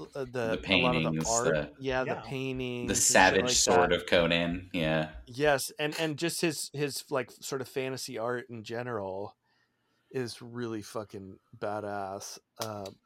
[0.01, 1.55] Uh, the, The a lot of paintings, the art.
[1.55, 2.21] the- yeah, the Yeah.
[2.25, 3.97] paintings, the and shit savage like sword that.
[3.97, 4.71] of Conan.
[4.73, 5.11] Yeah.
[5.27, 9.37] Yes, and and just his his like sort of fantasy art in general
[10.11, 12.39] is really fucking badass.
[12.65, 12.97] Um,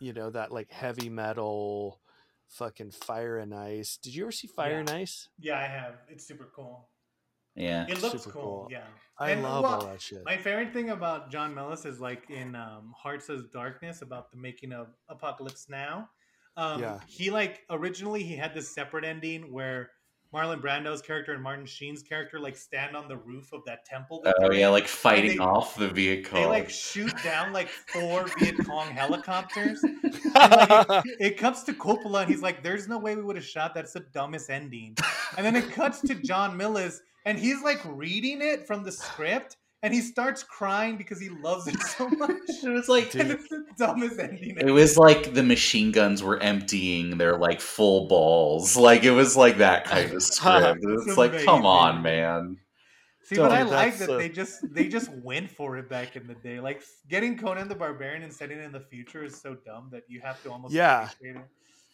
[0.00, 2.00] you know that like heavy metal
[2.48, 4.78] fucking fire and ice did you ever see fire Yeah.
[4.80, 5.94] and ice Yeah, I have.
[6.08, 6.88] It's super cool.
[7.54, 7.86] Yeah.
[7.88, 8.32] It looks cool.
[8.32, 8.68] cool.
[8.70, 8.84] Yeah.
[9.18, 12.30] i And, love well, all that shit My favorite thing about John Milius is like
[12.30, 16.08] in um, Hearts of Darkness about the making of Apocalypse Now.
[16.56, 16.98] Um, Yeah.
[17.06, 19.90] He like originally he had this separate ending where
[20.34, 24.22] Marlon Brando's character and Martin Sheen's character like stand on the roof of that temple.
[24.24, 26.40] that Oh yeah, in, like fighting they- off the vehicle.
[26.40, 29.84] They like shoot down like four Viet Cong helicopters.
[30.34, 33.36] And, like, it, it cuts to Coppola and he's like, "There's no way we would
[33.36, 33.74] have shot.
[33.74, 34.96] That's the dumbest ending."
[35.36, 39.56] And then it cuts to John Milius and he's like reading it from the script
[39.84, 42.30] and he starts crying because he loves it so much.
[42.62, 44.56] it was like And it's the dumbest ending.
[44.58, 48.76] it was like the machine guns were emptying their like full balls.
[48.82, 50.80] Like it was like that kind of script.
[50.82, 52.58] It's, It's like, come on, man.
[53.24, 56.26] See, but I like that so- they just they just went for it back in
[56.26, 56.60] the day.
[56.60, 60.02] Like getting Conan the Barbarian and setting it in the future is so dumb that
[60.08, 61.04] you have to almost Yeah.
[61.10, 61.46] appreciate it.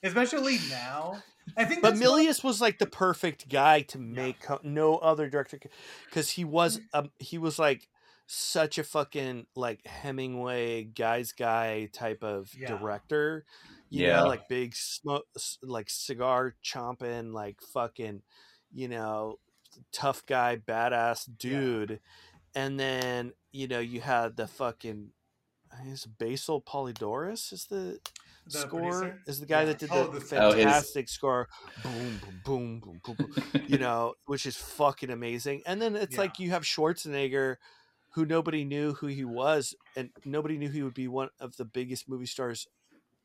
[0.03, 1.23] Especially now.
[1.57, 4.97] I think but that's why- Milius was like the perfect guy to make co- no
[4.99, 5.59] other director
[6.07, 7.89] because he was um, he was like
[8.27, 12.69] such a fucking like Hemingway guy's guy type of Yeah.
[12.77, 13.47] director.
[13.91, 14.17] You Yeah.
[14.21, 15.27] know, like big smoke,
[15.63, 18.21] like cigar chomping, like fucking,
[18.71, 19.39] you know,
[19.93, 22.01] tough guy, badass dude.
[22.55, 25.13] And then you know you had the fucking.
[25.73, 28.01] I think Basil Poledouris is the,
[28.51, 29.23] The score producer?
[29.27, 31.49] is the guy that did Oh, the, the- Oh, his- fantastic score
[31.83, 33.17] boom boom boom boom boom
[33.53, 36.21] boom you know which is fucking amazing and then it's Yeah.
[36.23, 37.57] like you have schwarzenegger
[38.13, 41.65] who nobody knew who he was and nobody knew he would be one of the
[41.65, 42.67] biggest movie stars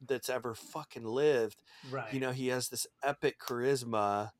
[0.05, 2.13] that's ever fucking lived right.
[2.13, 4.31] you know he has this epic charisma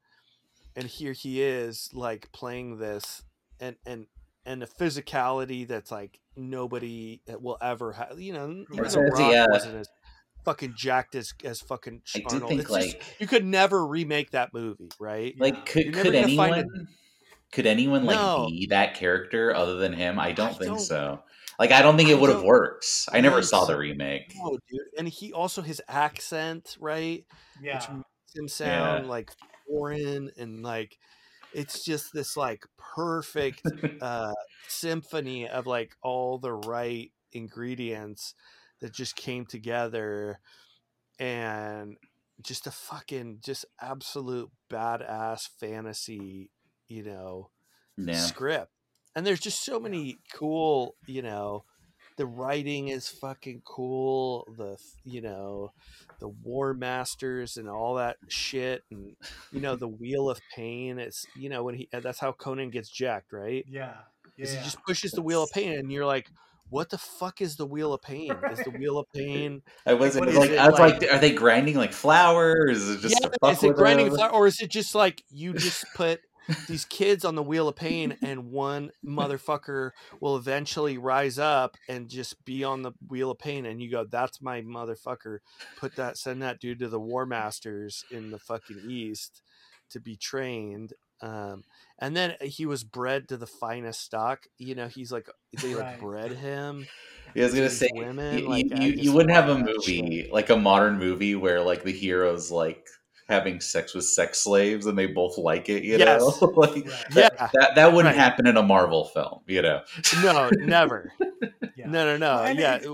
[0.76, 3.24] and here he is like playing this
[3.60, 4.08] and and
[4.46, 8.92] and a physicality that's like nobody eh, will ever have you know even Right.
[8.92, 9.46] the rock yeah.
[9.50, 9.88] wasn't as
[10.46, 12.50] fucking jacked as as fucking I do Arnold.
[12.50, 16.36] think It's just- like you could never remake that movie right like could could gonna
[16.36, 16.88] find anyone
[17.52, 18.48] could anyone like No.
[18.50, 20.18] be that character other than him?
[20.20, 21.20] I don't think don't- so.
[21.60, 22.86] Like I don't think it would have worked.
[23.12, 24.34] I never think saw the remake.
[24.36, 27.26] no dude and he also his accent right
[27.62, 27.76] yeah.
[27.80, 29.30] which makes him sound like
[29.68, 30.98] foreign and like
[31.54, 33.62] it's just this like perfect
[34.02, 34.34] uh
[34.68, 38.34] symphony of like all the right ingredients
[38.84, 40.40] that just came together
[41.20, 41.96] and
[42.44, 46.52] just a fucking just absolute badass fantasy
[46.90, 47.50] you know
[47.98, 48.14] Yeah.
[48.16, 48.72] script
[49.16, 51.64] and there's just so many cool you know
[52.18, 55.72] the writing is fucking cool the you know
[56.20, 59.16] the war masters and all that shit and
[59.52, 62.90] you know the wheel of pain it's you know when he that's how conan gets
[62.90, 63.94] jacked right Yeah.
[64.38, 64.48] Yeah.
[64.48, 66.28] he just pushes the wheel of pain and you're like
[66.74, 68.34] what the fuck is the wheel of pain?
[68.52, 71.20] Is the wheel of pain I wasn't what is like I was like, like- are
[71.20, 72.54] they grinding like flour?
[72.54, 75.24] Or is it just yeah fuck is it grinding flour or is it just like
[75.30, 76.22] you just put
[76.68, 82.10] these kids on the wheel of pain and one motherfucker will eventually rise up and
[82.10, 85.38] just be on the wheel of pain and you go that's my motherfucker.
[85.78, 89.42] Put that send that dude to the war masters in the fucking east
[89.92, 91.64] to be trained um
[92.00, 95.28] and then he was bred to the finest stock you know he's like
[95.62, 96.00] they like Right.
[96.00, 96.86] bred him
[97.36, 100.34] I was gonna say women, you, like, you, you, wouldn't have a movie shit.
[100.34, 102.88] like a modern movie where like the heroes like
[103.34, 105.84] having sex with sex slaves and they both like it.
[105.84, 106.22] You Yes.
[106.22, 107.06] know, like Right.
[107.16, 108.24] yeah that that wouldn't Right.
[108.24, 109.42] happen in a Marvel film.
[109.48, 109.82] You know,
[110.22, 111.12] no never
[111.76, 111.88] Yeah.
[111.88, 112.88] no no no And yeah it-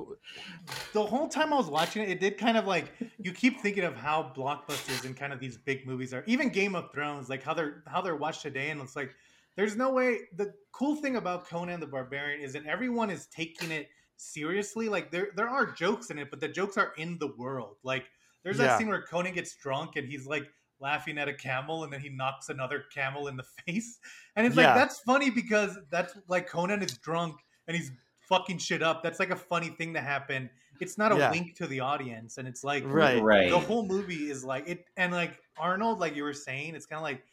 [0.94, 3.84] the whole time I was watching it, it did kind of like you keep thinking
[3.84, 6.24] of how blockbusters and kind of these big movies are.
[6.28, 9.16] Even Game of Thrones, like how they're how they're watched today, and it's like
[9.56, 10.20] there's no way.
[10.38, 14.90] The cool thing about Conan the Barbarian is that everyone is taking it seriously.
[14.90, 17.78] Like there there are jokes in it, but the jokes are in the world.
[17.84, 18.06] Like
[18.44, 18.78] there's that Yeah.
[18.78, 20.44] scene where Conan gets drunk and he's like
[20.80, 24.00] laughing at a camel and then he knocks another camel in the face.
[24.36, 24.68] And it's Yeah.
[24.68, 27.92] like that's funny because that's like Conan is drunk and he's
[28.30, 29.04] fucking shit up.
[29.04, 30.50] That's like a funny thing to happen.
[30.80, 31.32] It's not a Yeah.
[31.32, 33.22] wink to the audience, and it's like Right.
[33.22, 33.50] right?
[33.50, 34.86] the whole movie is like it.
[34.98, 37.24] And like Arnold, like you were saying, it's kind of like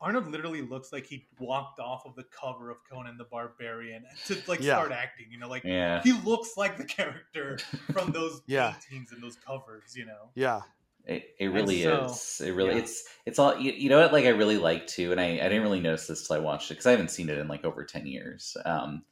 [0.00, 4.42] Arnold literally looks like he walked off of the cover of Conan the Barbarian to
[4.46, 4.74] like Yeah.
[4.74, 5.26] start acting.
[5.30, 7.58] You know, like yeah, he looks like the character
[7.92, 8.74] from those Yeah.
[8.74, 9.94] paintings and those covers.
[9.94, 10.62] You know, yeah
[11.04, 12.40] It, it really so, is.
[12.44, 12.82] It really yeah.
[12.82, 15.48] it's it's all you, you know what like I really like too, and I, I
[15.48, 17.64] didn't really notice this till I watched it because I haven't seen it in like
[17.64, 18.56] over ten years.
[18.64, 19.04] Um,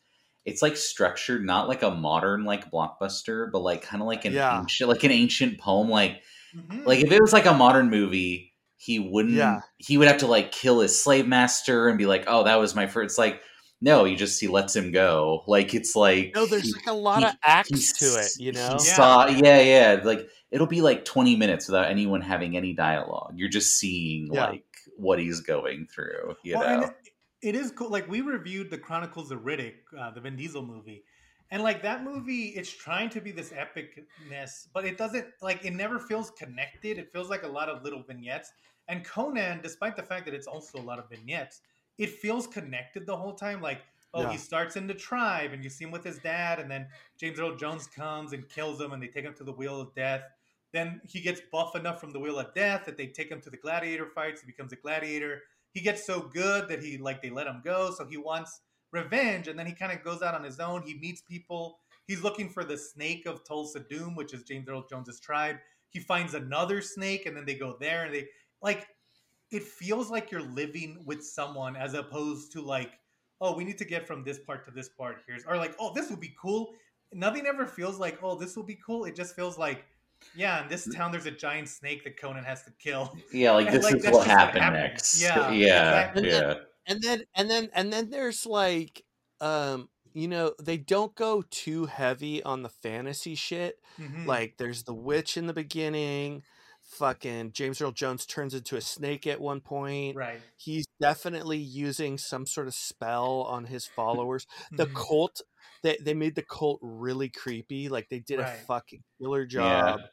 [0.45, 4.35] it's like structured not like a modern like blockbuster, but like kind of like an
[4.35, 4.51] Yeah.
[4.51, 5.89] ancient like an ancient poem.
[5.89, 6.23] Like
[6.55, 6.87] Mhm.
[6.87, 8.48] like if it was like a modern movie,
[8.79, 9.35] he wouldn't.
[9.35, 9.61] Yeah.
[9.77, 12.75] He would have to like kill his slave master and be like, "Oh, that was
[12.75, 13.05] my first.
[13.13, 13.43] It's like
[13.81, 15.45] no, he just he lets him go.
[15.47, 18.53] Like it's like no there's he- like a lot he- of acts to it you
[18.53, 18.77] know Yeah.
[18.79, 20.01] saw, yeah, yeah.
[20.03, 23.35] Like it'll be like 20 minutes without anyone having any dialogue.
[23.37, 24.47] You're just seeing Yeah.
[24.47, 24.65] like
[24.97, 26.87] what he's going through, you Well, know.
[26.87, 26.93] it,
[27.41, 27.89] it is cool.
[27.91, 31.05] Like we reviewed the Chronicles of Riddick, uh, the Vin Diesel movie,
[31.51, 35.27] and like that movie, it's trying to be this epicness, but it doesn't.
[35.41, 36.99] Like it never feels connected.
[36.99, 38.53] It feels like a lot of little vignettes.
[38.89, 41.61] And Conan, despite the fact that it's also a lot of vignettes,
[41.99, 43.61] it feels connected the whole time.
[43.63, 43.83] Like
[44.15, 44.33] oh, Yeah.
[44.33, 46.87] he starts in the tribe, and you see him with his dad, and then
[47.19, 49.95] James Earl Jones comes and kills him, and they take him to the Wheel of
[49.95, 50.23] Death.
[50.73, 53.51] Then he gets buff enough from the Wheel of Death that they take him to
[53.51, 54.43] the gladiator fights.
[54.43, 55.43] He becomes a gladiator.
[55.73, 57.91] He gets so good that he like they let him go.
[57.97, 58.61] So he wants
[58.93, 60.83] revenge, and then he kind of goes out on his own.
[60.83, 61.79] He meets people.
[62.07, 65.57] He's looking for the snake of Thulsa Doom, which is James Earl Jones's tribe.
[65.91, 68.29] He finds another snake, and then they go there, and they
[68.63, 68.87] like.
[69.51, 72.93] It feels like you're living with someone as opposed to like,
[73.41, 75.23] oh, we need to get from this part to this part.
[75.27, 76.75] Here's or like, oh, this would be cool.
[77.15, 79.07] Nothing ever feels like, oh, this will be cool.
[79.07, 79.85] It just feels like,
[80.35, 83.17] yeah, in this town there's a giant snake that Conan has to kill.
[83.33, 84.83] Yeah, like And, this like, is what just what happened happened.
[84.83, 85.23] next.
[85.23, 86.29] Yeah, yeah, exactly.
[86.29, 86.55] yeah.
[86.89, 89.05] And then and then and then there's like
[89.43, 94.27] um you know they don't go too heavy on the fantasy shit Mhm.
[94.27, 96.43] like there's the witch in the beginning
[96.83, 100.45] fucking james earl jones turns into a snake at one point right.
[100.57, 104.47] he's definitely using some sort of spell on his followers
[104.77, 105.09] the Mhm.
[105.09, 105.43] cult
[105.83, 108.41] they, they made the cult really creepy like they did Right.
[108.41, 109.83] a fucking killer Yeah.
[109.85, 110.07] job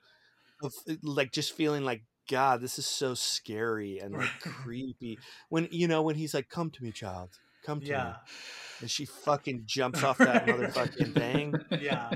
[0.63, 5.87] of like just feeling like god this is so scary and like creepy when you
[5.87, 7.29] know when he's like come to me child
[7.63, 8.13] come to me
[8.81, 12.09] and she fucking jumps off that motherfucking thing yeah.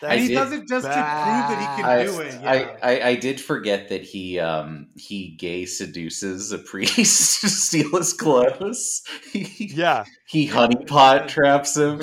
[0.00, 2.34] That's And he does it just to prove that he can I, do it.
[2.42, 2.76] I, Yeah.
[2.82, 8.12] I, I did forget that he um he gay seduces a priest to steal his
[8.12, 9.02] clothes.
[9.32, 12.00] He, yeah he honeypot traps him.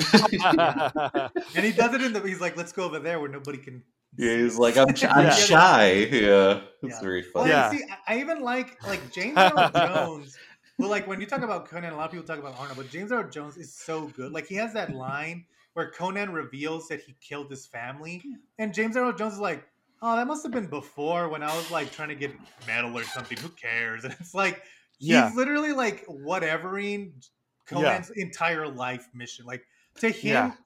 [1.54, 2.22] and he does it in the.
[2.24, 3.82] He's like, let's go over there where nobody can.
[4.20, 5.30] Yeah, he's like, I'm, I'm Yeah.
[5.30, 5.92] shy.
[6.10, 7.00] Yeah, it's Yeah.
[7.00, 7.50] very Well, funny.
[7.50, 7.62] Yeah.
[7.62, 10.40] see, I I even like like James Earl Jones.
[10.78, 12.90] Well, like when you talk about Conan, a lot of people talk about Arnold, but
[12.90, 14.32] James Earl Jones is so good.
[14.32, 18.28] Like he has that line where Conan reveals that he killed his family,
[18.58, 19.66] and James Earl Jones is like,
[20.02, 23.06] "Oh, that must have been before when I was like trying to get metal or
[23.06, 23.38] something.
[23.38, 24.62] Who cares?" And it's like
[24.98, 25.34] he's Yeah.
[25.34, 27.26] literally like whatevering
[27.66, 29.44] Conan's entire life mission.
[29.46, 29.64] Like
[29.98, 30.56] to him, Yeah.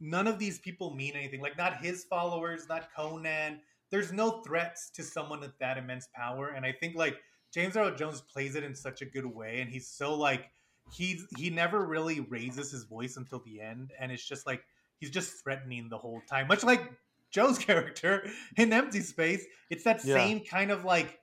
[0.00, 1.40] None of these people mean anything.
[1.40, 3.60] Like not his followers, not Conan.
[3.90, 6.48] There's no threats to someone with that immense power.
[6.48, 7.16] And I think like
[7.52, 10.50] James Earl Jones plays it in such a good way, and he's so like
[10.92, 14.62] he's he never really raises his voice until the end, and it's just like
[14.98, 16.82] he's just threatening the whole time, much like
[17.30, 19.44] Joe's character in Empty Space.
[19.70, 20.14] It's that Yeah.
[20.16, 21.20] same kind of like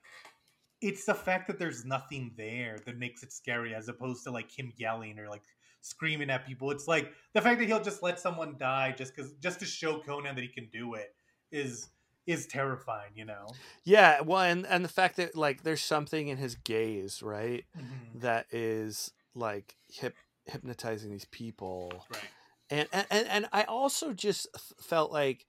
[0.81, 4.49] it's the fact that there's nothing there that makes it scary as opposed to like
[4.49, 5.43] him yelling or like
[5.81, 6.71] screaming at people.
[6.71, 9.99] It's like the fact that he'll just let someone die just because just to show
[9.99, 11.15] Conan that he can do it
[11.51, 11.89] is
[12.27, 13.47] is terrifying, you know.
[13.83, 18.21] yeah well and and the fact that like there's something in his gaze right Mhm.
[18.21, 20.15] that is like hip
[20.45, 22.29] hypnotizing these people Right.
[22.69, 24.47] and and, and i also just
[24.81, 25.45] felt like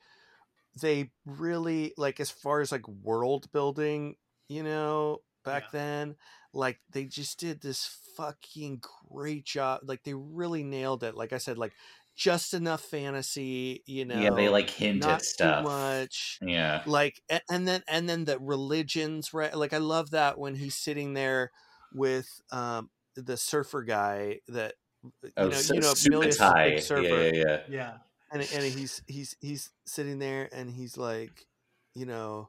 [0.80, 4.16] they really like as far as like world building
[4.48, 5.68] you know back Yeah.
[5.72, 6.16] then
[6.52, 11.38] like they just did this fucking great job like they really nailed it like i
[11.38, 11.72] said like
[12.14, 15.62] just enough fantasy you know yeah, they like hint at stuff.
[15.64, 20.38] too much Yeah, like and then and then the religions right like i love that
[20.38, 21.50] when he's sitting there
[21.94, 26.44] with um the surfer guy that you oh, know so you know Milius is a
[26.44, 26.72] Subotai.
[26.74, 27.60] Yeah, surfer yeah, yeah.
[27.68, 27.92] Yeah.
[28.30, 31.46] and and he's he's he's sitting there and he's like
[31.94, 32.48] you know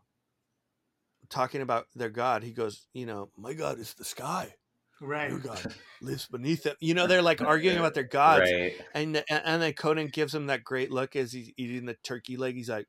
[1.30, 4.54] talking about their god he goes you know my god is the sky
[5.02, 5.32] Right.
[5.32, 8.74] your god lives beneath it you know they're like arguing about their gods Right.
[8.94, 12.38] and and and then conan gives him that great look as he's eating the turkey
[12.38, 12.88] leg he's like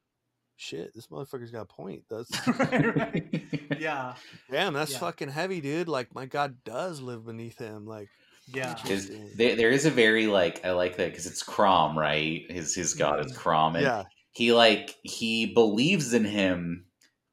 [0.56, 3.44] shit this motherfucker's got a point that's right, right.
[3.78, 4.14] Yeah.
[4.50, 4.98] damn that's Yeah.
[4.98, 8.08] fucking heavy dude like my god does live beneath him like
[8.54, 8.76] Yeah.
[8.86, 12.42] Is, there, there is a very like I like that because it's Crom, right?
[12.50, 13.36] His his god is Mhm.
[13.36, 16.84] Crom, and yeah he like he believes in him,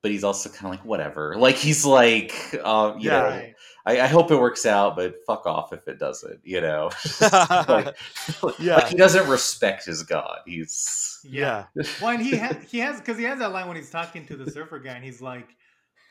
[0.02, 1.36] but he's also kind of like whatever.
[1.38, 2.34] Like he's like,
[2.64, 3.20] uh, you Yeah.
[3.20, 3.56] know, Right.
[3.86, 6.40] I, I hope it works out, but fuck off if it doesn't.
[6.44, 6.90] You know,
[7.22, 7.96] like,
[8.60, 8.76] Yeah.
[8.76, 10.40] like he doesn't respect his god.
[10.46, 11.66] He's Yeah.
[11.76, 14.26] yeah Well, and he has he has because he has that line when he's talking
[14.28, 15.50] to the surfer guy, and he's like,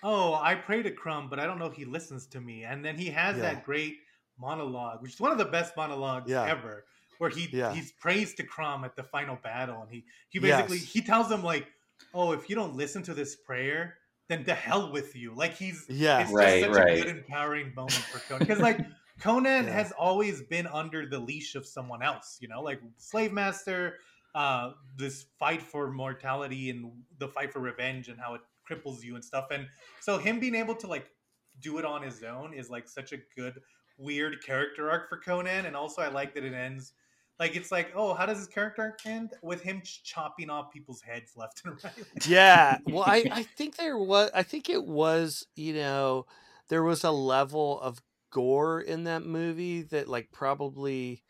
[0.03, 2.85] "Oh, I pray to Crom, but I don't know if he listens to me." And
[2.85, 3.43] then he has Yeah.
[3.43, 3.99] that great
[4.39, 6.45] monologue, which is one of the best monologues Yeah.
[6.45, 6.85] ever,
[7.19, 7.73] where he Yeah.
[7.73, 10.87] he's praised to Crom at the final battle, and he he basically Yes.
[10.93, 11.69] he tells him like,
[12.13, 13.99] "Oh, if you don't listen to this prayer."
[14.29, 15.35] Then the hell with you!
[15.35, 16.87] Like he's yeah it's Right, just such right.
[16.87, 18.85] a good empowering moment for Conan because like
[19.21, 19.73] Conan Yeah.
[19.73, 23.99] has always been under the leash of someone else, you know, like slave master,
[24.35, 29.15] uh, this fight for mortality and the fight for revenge and how it cripples you
[29.15, 29.49] and stuff.
[29.51, 31.11] And so him being able to like
[31.61, 33.61] do it on his own is like such a good
[33.97, 35.67] weird character arc for Conan.
[35.67, 36.95] And also I like that it ends
[37.41, 41.33] like it's like, oh, how does his character end with him chopping off people's heads
[41.37, 42.27] left and right?
[42.29, 46.27] yeah well I, I think there was i think it was you know
[46.69, 47.99] there was a level of
[48.31, 51.23] gore in that movie that like probably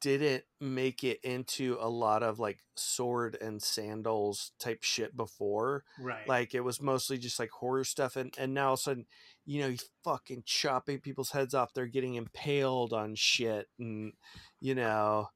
[0.00, 6.26] didn't make it into a lot of like sword and sandals type shit before right.
[6.28, 9.06] like it was mostly just like horror stuff and and now all of a sudden
[9.46, 14.12] you know he's fucking chopping people's heads off they're getting impaled on shit and
[14.60, 15.28] you know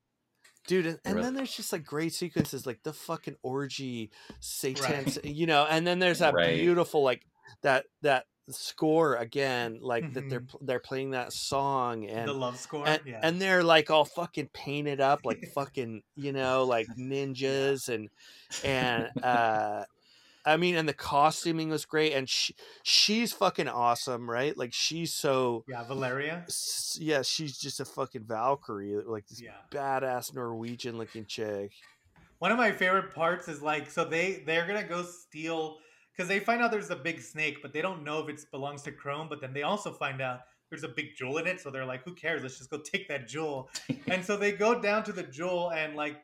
[0.67, 1.25] dude and, and Really?
[1.25, 5.25] then there's just like great sequences like the fucking orgy satan Right.
[5.25, 6.59] you know and then there's that Right.
[6.59, 7.23] beautiful like
[7.63, 10.57] that that score again like that they're Mhm.
[10.63, 12.87] they're playing that song and the love score.
[12.87, 13.21] and, yeah.
[13.23, 18.09] and they're like all fucking painted up like fucking you know like ninjas and
[18.65, 19.85] and uh
[20.47, 25.13] i mean and the costuming was great and she, she's fucking awesome right like she's
[25.13, 26.45] so yeah, Valeria.
[26.99, 29.51] yeah she's just a fucking valkyrie like this Yeah.
[29.71, 31.73] badass norwegian looking chick
[32.39, 35.77] One of my favorite parts is like so they they're gonna go steal
[36.21, 38.83] because they find out there's a big snake, but they don't know if it belongs
[38.83, 39.27] to Crom.
[39.27, 42.05] But then they also find out there's a big jewel in it, so they're like,
[42.05, 42.43] "Who cares?
[42.43, 43.71] Let's just go take that jewel."
[44.07, 46.23] and so they go down to the jewel, and like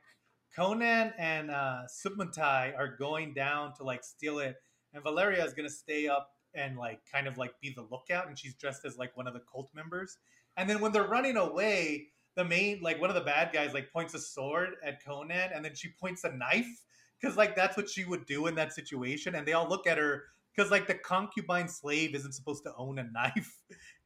[0.55, 4.57] Conan and uh, Submatai are going down to like steal it,
[4.93, 8.39] and Valeria is gonna stay up and like kind of like be the lookout, and
[8.39, 10.19] she's dressed as like one of the cult members.
[10.59, 13.91] And then when they're running away, the main like one of the bad guys like
[13.91, 16.83] points a sword at Conan, and then she points a knife
[17.21, 19.99] because like that's what she would do in that situation, and they all look at
[19.99, 23.57] her because like the concubine slave isn't supposed to own a knife,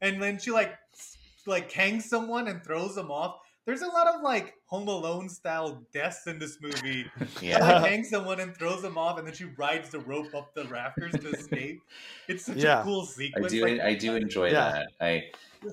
[0.00, 0.74] and then she like
[1.46, 3.36] like hangs someone and throws them off.
[3.66, 7.04] There's a lot of like Home Alone style deaths in this movie.
[7.40, 7.58] She Yeah.
[7.58, 10.64] like hangs someone and throws them off, and then she rides the rope up the
[10.64, 11.80] rafters to escape.
[12.26, 12.80] It's such Yeah.
[12.80, 13.52] a cool I sequence.
[13.52, 13.62] do.
[13.66, 14.72] like- I do enjoy Yeah.
[14.72, 14.88] that.
[15.00, 15.24] I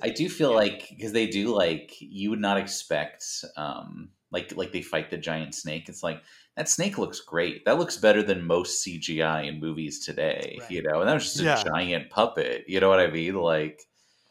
[0.02, 3.24] I do feel like because they do like you would not expect
[3.56, 5.90] um like like they fight the giant snake.
[5.90, 6.22] It's like
[6.56, 7.66] that snake looks great.
[7.66, 10.58] That looks better than most CGI in movies today.
[10.60, 10.72] Right.
[10.72, 12.66] You know, and that was just a giant puppet.
[12.68, 13.36] You know what I mean?
[13.36, 13.82] Like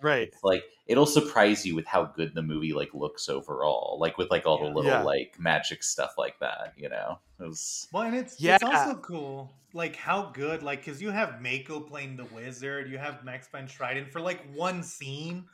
[0.02, 3.96] right like it'll surprise you with how good the movie like looks overall.
[3.98, 4.68] Like with like all Yeah.
[4.68, 5.02] the little Yeah.
[5.02, 6.74] like magic stuff like that.
[6.76, 8.56] You know, it was Well, and it's Yeah.
[8.56, 12.98] it's also cool, like how good, like because you have Mako playing the wizard, you
[12.98, 15.46] have Max von Sydow for like one scene,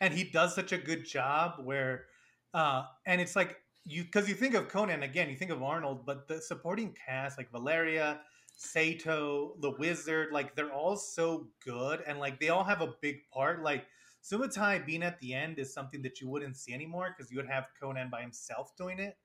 [0.00, 2.04] and he does such a good job where,
[2.54, 3.56] uh, and it's like
[3.86, 7.38] you because you think of Conan again, you think of Arnold, but the supporting cast
[7.38, 8.20] like Valeria,
[8.56, 13.28] Sato, the wizard, like they're all so good, and like they all have a big
[13.32, 13.86] part, like.
[14.24, 17.46] Sumatai being at the end is something that you wouldn't see anymore because you would
[17.46, 19.16] have Conan by himself doing it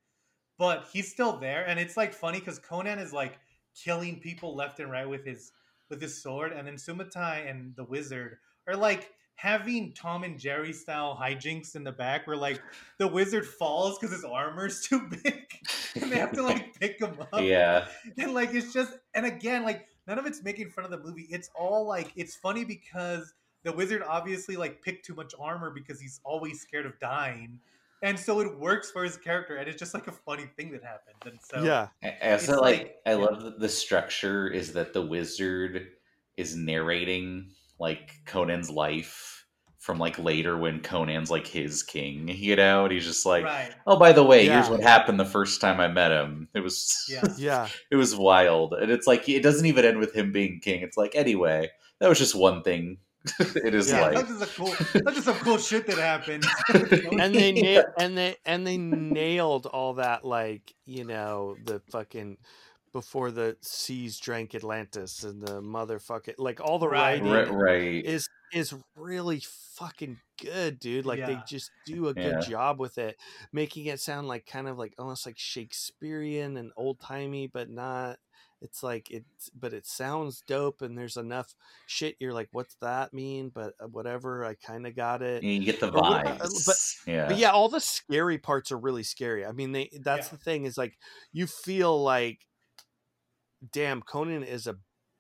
[0.62, 3.40] but he's still there and it's like funny because conan is like
[3.76, 5.52] killing people left and right with his
[5.90, 8.38] with his sword and then sumatai and the wizard
[8.68, 9.12] are like
[9.42, 12.62] having tom and jerry style hijinks in the back where like
[13.00, 15.46] the wizard falls because his armor's too big
[16.00, 17.88] and they have to like pick him up yeah.
[18.20, 21.26] and like it's just and again like none of it's making fun of the movie
[21.32, 23.34] it's all like it's funny because
[23.64, 27.60] the wizard obviously like picked too much armor because he's always scared of dying
[28.04, 30.84] and so it works for his character and it's just like a funny thing that
[30.84, 33.16] happened and so yeah I I It's also like, like- I yeah.
[33.16, 35.88] love that the structure is that the wizard
[36.38, 37.50] is narrating
[37.82, 39.46] like Conan's life
[39.80, 43.72] from like later when Conan's like his king, you know, and he's just like, right
[43.88, 46.48] oh, by the way, here's what happened the first time I met him.
[46.54, 47.24] It was Yeah.
[47.38, 50.82] yeah it was wild, and it's like it doesn't even end with him being king.
[50.84, 52.98] It's like anyway, that was just one thing.
[53.40, 54.02] it is Yeah.
[54.02, 54.68] like that's just a cool
[55.04, 56.44] that's just some cool shit that happened
[57.20, 62.38] and they na- and they and they nailed all that like you know the fucking
[62.94, 67.22] before the seas drank Atlantis and the motherfucking like all the Right.
[67.22, 69.42] writing right, is is really
[69.76, 71.06] fucking good, dude.
[71.06, 72.50] Like they just do a good Yeah.
[72.50, 73.16] job with it,
[73.54, 78.18] making it sound like kind of like almost like Shakespearean and old timey, but not.
[78.64, 79.24] It's like it,
[79.60, 81.56] but it sounds dope, and there's enough
[81.88, 82.16] shit.
[82.20, 83.50] You're like, what's that mean?
[83.50, 85.42] But uh, whatever, I kind of got it.
[85.42, 88.78] you get the what- uh, vibes, but- yeah, But yeah, all the scary parts are
[88.78, 89.46] really scary.
[89.48, 90.32] I mean, they that's Yeah.
[90.38, 91.00] the thing is like
[91.32, 92.46] you feel like,
[93.72, 94.78] damn, Conan is a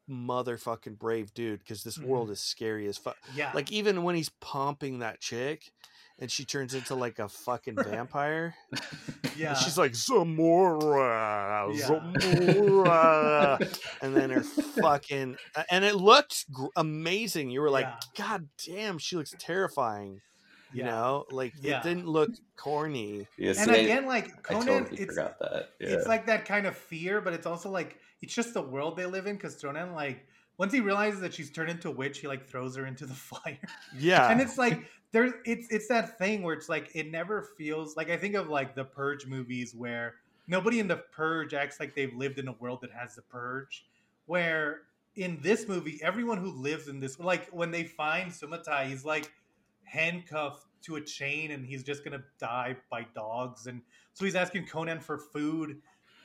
[0.09, 2.33] motherfucking brave dude because this world mm-hmm.
[2.33, 3.15] is scary as fuck.
[3.35, 5.71] yeah Like even when he's pumping that chick,
[6.19, 8.53] and she turns into like a fucking vampire,
[9.35, 11.85] yeah she's like Zamora, Yeah.
[11.87, 13.59] Zamora,
[14.01, 15.37] and then her fucking
[15.69, 17.49] and it looked gr- amazing.
[17.49, 17.85] You were like,
[18.17, 18.25] Yeah.
[18.25, 20.21] God damn, she looks terrifying.
[20.73, 20.91] You Yeah.
[20.91, 21.79] know, like Yeah.
[21.79, 23.27] it didn't look corny.
[23.37, 25.69] Yeah, And see, I- again, like I Conan, totally it's forgot that.
[25.79, 25.89] Yeah.
[25.89, 29.05] it's like that kind of fear, but it's also like it's just the world they
[29.05, 29.35] live in.
[29.35, 32.75] Because Conan, like once he realizes that she's turned into a witch, he like throws
[32.75, 33.59] her into the fire.
[33.97, 37.97] Yeah, and it's like there's it's it's that thing where it's like it never feels
[37.97, 40.15] like I think of like the Purge movies where
[40.47, 43.85] nobody in the Purge acts like they've lived in a world that has the Purge.
[44.25, 44.81] Where
[45.15, 49.31] in this movie, everyone who lives in this like when they find Sumatai, he's like
[49.83, 53.81] handcuffed to a chain and he's just gonna die by dogs and
[54.13, 55.81] so he's asking Conan for food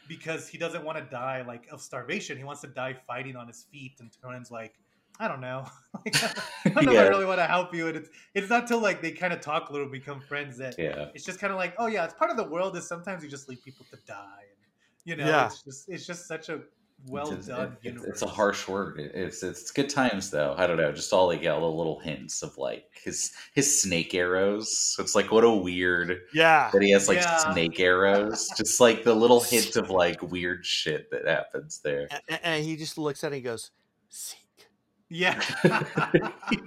[0.09, 2.39] because he doesn't want to die like of starvation.
[2.39, 4.75] He wants to die fighting on his feet and Conan's like
[5.19, 5.65] I don't know.
[6.05, 6.29] like, I
[6.67, 7.89] don't know if I really want to help you.
[7.89, 10.79] And it's it's not till like they kind of talk a little, become friends that
[10.79, 11.09] yeah.
[11.15, 12.77] it's just kind of like, oh yeah, it's part of the world.
[12.77, 14.43] Is sometimes you just leave people to die.
[14.43, 14.59] And,
[15.05, 15.47] you know, Yeah.
[15.47, 16.61] it's just it's just such a
[17.09, 18.09] well It's- done it- it's, universe.
[18.09, 18.99] it's a harsh word.
[19.01, 20.55] It- It's it's good times though.
[20.59, 24.15] I don't know, just all like all the little hints of like his his snake
[24.15, 24.97] arrows.
[24.99, 27.53] It's like what a weird yeah, that he has like Yeah.
[27.53, 28.49] snake arrows.
[28.57, 32.09] just like the little hint of like weird shit that happens there.
[32.11, 33.71] A- a- and, he just looks at it and goes,
[34.09, 34.69] "Seek,"
[35.09, 35.41] Yeah.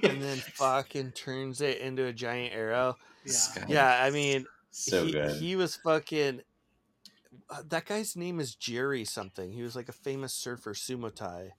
[0.03, 2.95] and then fucking turns it into a giant arrow.
[3.25, 3.65] Yeah.
[3.67, 5.31] Yeah, I mean, so he, good.
[5.35, 6.41] he was fucking.
[7.49, 9.51] Uh, that guy's name is Jerry something.
[9.51, 11.49] He was like a famous surfer, Sumotai.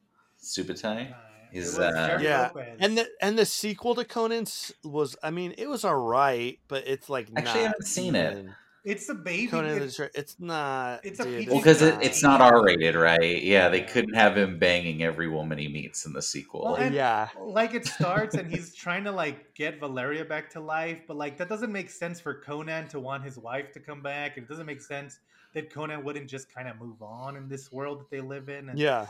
[0.43, 1.11] Subotai.
[1.13, 1.15] Uh,
[1.53, 2.77] Is, uh, Yeah, Lopez.
[2.79, 7.09] And the and the sequel to Conan's was, I mean, it was alright, but it's
[7.11, 8.47] like Actually, I haven't seen it.
[8.85, 9.49] it's a baby.
[9.49, 10.11] Conan the it's- Destroyer.
[10.15, 11.01] It's not.
[11.05, 13.43] it's a dude, PG Well, because it, not- it's not R rated, right?
[13.43, 16.63] Yeah, they couldn't have him banging every woman he meets in the sequel.
[16.67, 20.61] Well, and- yeah, like it starts and he's trying to like get Valeria back to
[20.61, 24.03] life, but like that doesn't make sense for Conan to want his wife to come
[24.03, 24.37] back.
[24.37, 25.19] and It doesn't make sense
[25.55, 28.69] that Conan wouldn't just kind of move on in this world that they live in.
[28.69, 29.07] And yeah.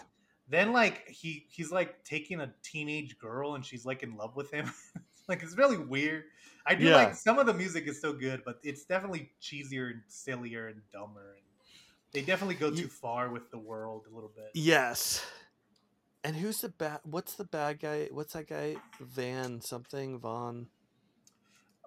[0.49, 4.51] then like he he's like taking a teenage girl and she's like in love with
[4.51, 4.71] him.
[5.29, 6.25] like it's really weird.
[6.67, 6.97] I do Yeah.
[6.97, 10.81] like some of the music is so good, but it's definitely cheesier and sillier and
[10.93, 11.35] dumber.
[11.37, 11.45] And
[12.13, 14.51] they definitely go too far with the world a little bit.
[14.55, 15.25] Yes.
[16.23, 17.01] And who's the bad?
[17.05, 18.09] What's the bad guy?
[18.11, 18.77] What's that guy?
[19.01, 20.67] Van something Vaughn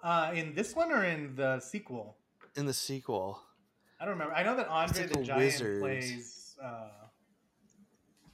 [0.01, 2.17] Uh, in this one or in the sequel?
[2.55, 3.41] in the sequel.
[4.03, 4.35] I don't remember.
[4.35, 5.81] I know that Andre like the Giant wizard.
[5.81, 6.55] plays.
[6.61, 6.89] Uh,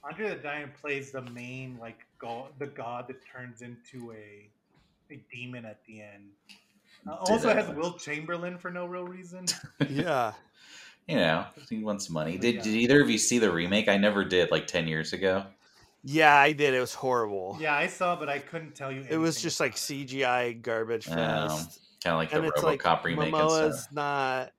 [0.02, 4.48] Andre the Giant plays the main like god, the god that turns into a
[5.12, 6.30] a demon at the end.
[7.06, 9.46] Uh, also Did, has Wilt Chamberlain for no real reason.
[9.88, 10.32] Yeah.
[11.06, 12.36] you know, he wants money.
[12.36, 12.62] Did yeah.
[12.62, 13.88] Did either of you see the remake?
[13.88, 14.50] I never did.
[14.50, 15.44] Like ten years ago.
[16.02, 16.74] Yeah, I did.
[16.74, 17.58] It was horrible.
[17.60, 19.06] yeah, I saw, but I couldn't tell you.
[19.08, 19.76] It was just like.
[19.76, 21.16] CGI garbage Um.
[22.02, 23.92] Kind of like the and it's like RoboCop remake and Momoa's stuff.
[23.92, 24.52] not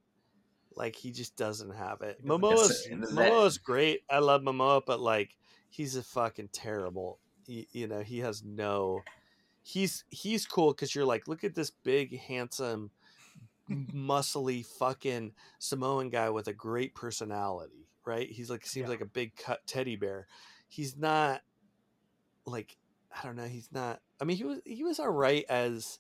[0.75, 2.19] like he just doesn't have it.
[2.21, 2.87] He Momoa's.
[2.89, 4.03] Momoa's great.
[4.09, 5.35] I love Momoa, but like
[5.69, 7.19] he's a fucking terrible.
[7.47, 9.01] You, you know, he has no.
[9.63, 12.91] He's he's cool because you're like, look at this big, handsome,
[13.69, 18.29] muscly fucking Samoan guy with a great personality, right?
[18.29, 18.89] He's like seems Yeah.
[18.89, 20.27] like a big cut teddy bear.
[20.67, 21.41] He's not
[22.45, 22.77] like
[23.15, 23.45] I don't know.
[23.45, 23.99] He's not.
[24.19, 25.99] I mean, he was he was all right as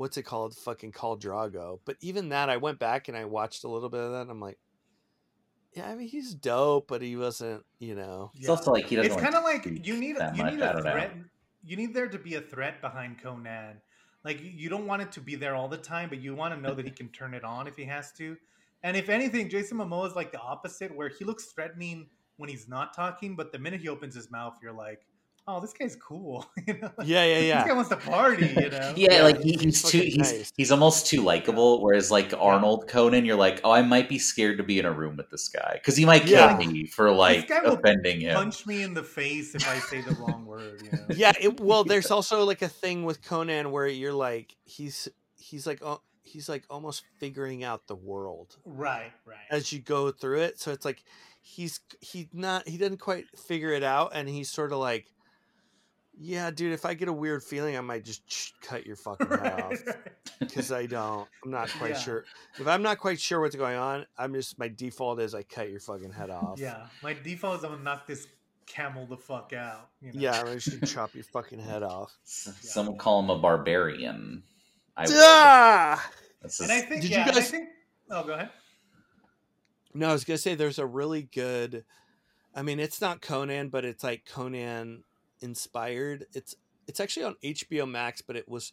[0.00, 0.56] what's it called?
[0.56, 1.78] Fucking Khal Drogo.
[1.84, 4.22] But even that, I went back and I watched a little bit of that.
[4.22, 4.58] And I'm like,
[5.76, 7.64] yeah, I mean, he's dope, but he wasn't.
[7.78, 9.12] You know, It's also like he doesn't.
[9.12, 10.54] It's kind of like you need that you much.
[10.54, 10.90] need I a don't know.
[10.92, 11.12] threat.
[11.62, 13.76] You need there to be a threat behind Conan.
[14.24, 16.54] Like you- you don't want it to be there all the time, but you want
[16.54, 18.38] to know that he can turn it on if he has to.
[18.82, 22.66] And if anything, Jason Momoa is like the opposite, where he looks threatening when he's
[22.68, 25.02] not talking, but the minute he opens his mouth, you're like,
[25.56, 26.90] "Oh, this guy's cool." you know?
[27.04, 28.46] yeah, yeah, This guy wants to party.
[28.46, 28.94] You know?
[28.96, 30.52] Yeah, Yeah, like he, he's he's too he's nice.
[30.56, 31.82] he's almost too likable.
[31.82, 34.92] Whereas like Arnold Conan, you're like, oh, I might be scared to be in a
[34.92, 36.56] room with this guy because he might kill Yeah.
[36.56, 38.34] me for like guy will offending him.
[38.36, 40.82] Punch me in the face if I say the wrong word.
[40.84, 41.04] You know?
[41.10, 45.66] yeah it, well there's also like a thing with conan where you're like he's he's
[45.66, 49.10] like oh, he's like almost figuring out the world Right.
[49.24, 49.38] Right.
[49.50, 51.02] as you go through it so it's like
[51.42, 55.06] he's he not he doesn't quite figure it out and he's sort of like
[56.22, 59.60] yeah dude if i get a weird feeling i might just cut your fucking head
[59.62, 59.78] off
[60.38, 61.98] because i don't i'm not quite Yeah.
[61.98, 62.24] sure
[62.58, 65.70] if i'm not quite sure what's going on i'm just my default is i cut
[65.70, 66.86] your fucking head off Yeah.
[67.02, 68.26] My default is I'm gonna knock this
[68.66, 69.88] camel the fuck out.
[70.00, 70.20] You know?
[70.20, 73.38] yeah i'm just gonna chop your fucking head off S- Some would call him a
[73.38, 74.42] barbarian.
[74.96, 75.10] I would.
[75.14, 76.10] Ah!
[76.42, 77.68] That's And I think, Did you yeah, and I guys- think.
[78.10, 78.50] Oh, go ahead.
[79.94, 81.84] No, I was gonna say there's a really good.
[82.54, 85.04] I mean, it's not Conan, but it's like Conan
[85.40, 86.26] inspired.
[86.34, 86.54] It's
[86.86, 88.72] it's actually on HBO Max, but it was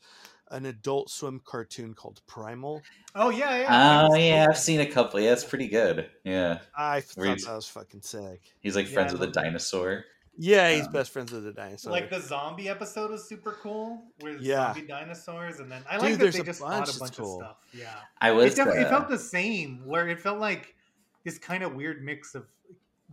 [0.49, 2.81] an Adult Swim cartoon called Primal.
[3.13, 4.07] Oh yeah, yeah.
[4.11, 5.19] Oh yeah, I've seen a couple.
[5.19, 6.09] Yeah, it's pretty good.
[6.23, 8.41] Yeah, I thought that was fucking sick.
[8.59, 10.05] he's like friends I with a dinosaur.
[10.39, 11.91] Yeah, he's Um, best friends with the dinosaur.
[11.91, 14.71] Like the zombie episode was super cool with Yeah.
[14.73, 16.97] zombie dinosaurs, and then I Dude, like that there's they a just bunch fought that's
[16.97, 17.41] a bunch cool.
[17.41, 17.57] of stuff.
[17.73, 18.53] Yeah, I was.
[18.53, 19.81] it, definitely, it uh, felt the same.
[19.85, 20.75] Where it felt like
[21.23, 22.45] this kind of weird mix of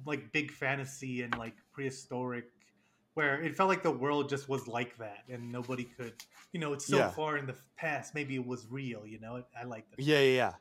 [0.06, 2.50] like big fantasy and like prehistoric,
[3.14, 6.14] where it felt like the world just was like that, and nobody could.
[6.52, 7.10] You know, it's so Yeah.
[7.10, 8.14] far in the past.
[8.14, 9.06] Maybe it was real.
[9.06, 10.00] You know, I like that.
[10.00, 10.52] yeah, yeah, yeah.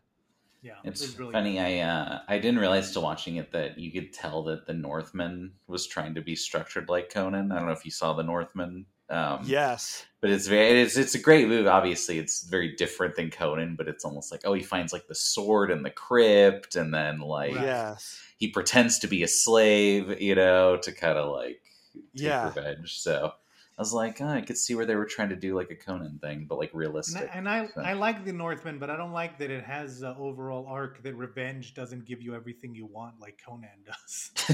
[0.61, 0.73] yeah.
[0.83, 1.59] It's it really funny.
[1.59, 5.53] I uh, I didn't realize till watching it that you could tell that the Northman
[5.67, 7.51] was trying to be structured like Conan.
[7.51, 8.85] I don't know if you saw the Northman.
[9.09, 10.05] Um, Yes.
[10.21, 11.67] but it's very it's it's a great move.
[11.67, 15.13] Obviously, it's very different than Conan, but it's almost like oh, he finds like the
[15.15, 18.17] sword in the crypt, and then like Yes.
[18.37, 21.61] he pretends to be a slave, you know, to kind of like
[21.93, 22.45] take Yeah.
[22.45, 22.99] revenge.
[22.99, 23.33] So
[23.77, 25.75] I was like, oh, I could see where they were trying to do like a
[25.75, 27.29] Conan thing, but like And realistic.
[27.33, 30.01] I, and I, So- I like the Northman, but I don't like that it has
[30.03, 34.31] an overall arc that revenge doesn't give you everything you want like Conan does.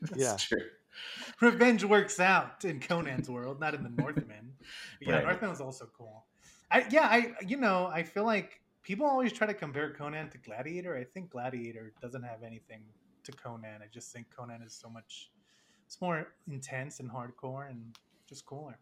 [0.00, 0.36] That's Yeah.
[0.36, 0.68] true.
[1.40, 4.52] revenge works out in Conan's world, not in the Northman.
[5.00, 5.24] Yeah, Right.
[5.24, 6.24] Northman was also cool.
[6.70, 10.38] I yeah, I you know, I feel like people always try to compare Conan to
[10.38, 10.96] Gladiator.
[10.96, 12.82] I think Gladiator doesn't have anything
[13.24, 13.82] to Conan.
[13.82, 15.30] I just think Conan is so much
[15.94, 17.96] it's more intense and hardcore and
[18.28, 18.76] just cooler.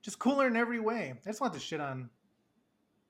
[0.00, 1.12] Just cooler in every way.
[1.12, 2.08] I just want to shit on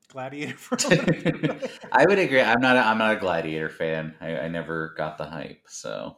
[0.07, 1.71] Gladiator for a little bit.
[1.91, 2.41] I would agree.
[2.41, 2.75] I'm not.
[2.77, 4.15] A, I'm not a Gladiator fan.
[4.21, 6.17] I, I never got the hype, so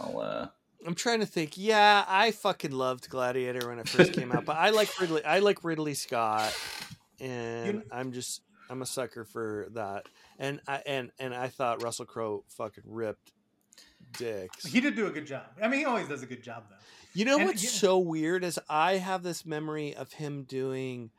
[0.00, 0.18] I'll.
[0.20, 0.48] uh
[0.84, 1.56] I'm trying to think.
[1.56, 5.24] Yeah, I fucking loved Gladiator when it first came out, but I like Ridley.
[5.24, 6.52] I like Ridley Scott,
[7.20, 10.06] and You- I'm just I'm a sucker for that.
[10.40, 13.32] And I and and I thought Russell Crowe fucking ripped
[14.18, 14.64] dicks.
[14.66, 15.44] He did do a good job.
[15.62, 16.76] I mean, he always does a good job, though.
[17.14, 21.10] You know and what's you- so weird is I have this memory of him doing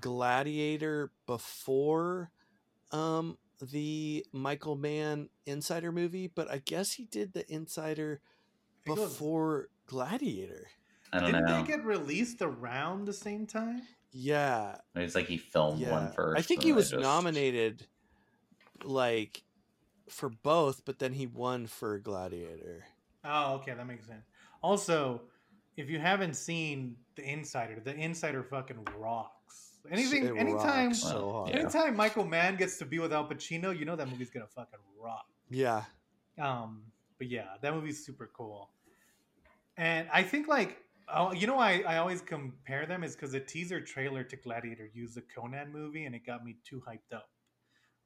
[0.00, 2.30] Gladiator before
[2.92, 8.20] um the Michael Mann Insider movie, but I guess he did the Insider
[8.86, 10.68] I was- before Gladiator.
[11.12, 11.62] I don't Didn't know.
[11.62, 13.82] they get released around the same time?
[14.12, 15.90] Yeah, It's like he filmed yeah.
[15.90, 16.38] one first.
[16.38, 17.86] I think he was just- nominated
[18.84, 19.42] like
[20.10, 22.84] for both, but then he won for Gladiator.
[23.24, 24.24] Oh, okay, that makes sense.
[24.62, 25.22] Also,
[25.76, 29.72] if you haven't seen The Insider, The Insider fucking rocks.
[29.90, 31.48] Anything, It anytime, rocks so hard.
[31.50, 31.56] Yeah.
[31.60, 34.78] anytime Michael Mann gets to be with Al Pacino, you know that movie's gonna fucking
[35.00, 35.26] rock.
[35.50, 35.84] Yeah,
[36.38, 36.82] Um,
[37.16, 38.70] but yeah, that movie's super cool.
[39.76, 40.76] And I think like,
[41.12, 44.90] oh, you know, why I always compare them is because the teaser trailer to Gladiator
[44.92, 47.30] used the Conan movie, and it got me too hyped up.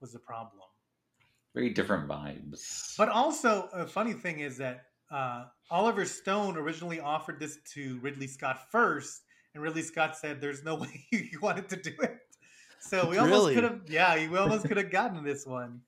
[0.01, 0.63] Was the problem.
[1.55, 2.97] Very different vibes.
[2.97, 8.27] But also, a funny thing is that uh, Oliver Stone originally offered this to Ridley
[8.27, 9.23] Scott first,
[9.55, 12.19] and Ridley Scott said, "There's no way he wanted to do it."
[12.81, 13.55] So we almost Really?
[13.55, 15.83] could have, yeah, we almost could have gotten this one.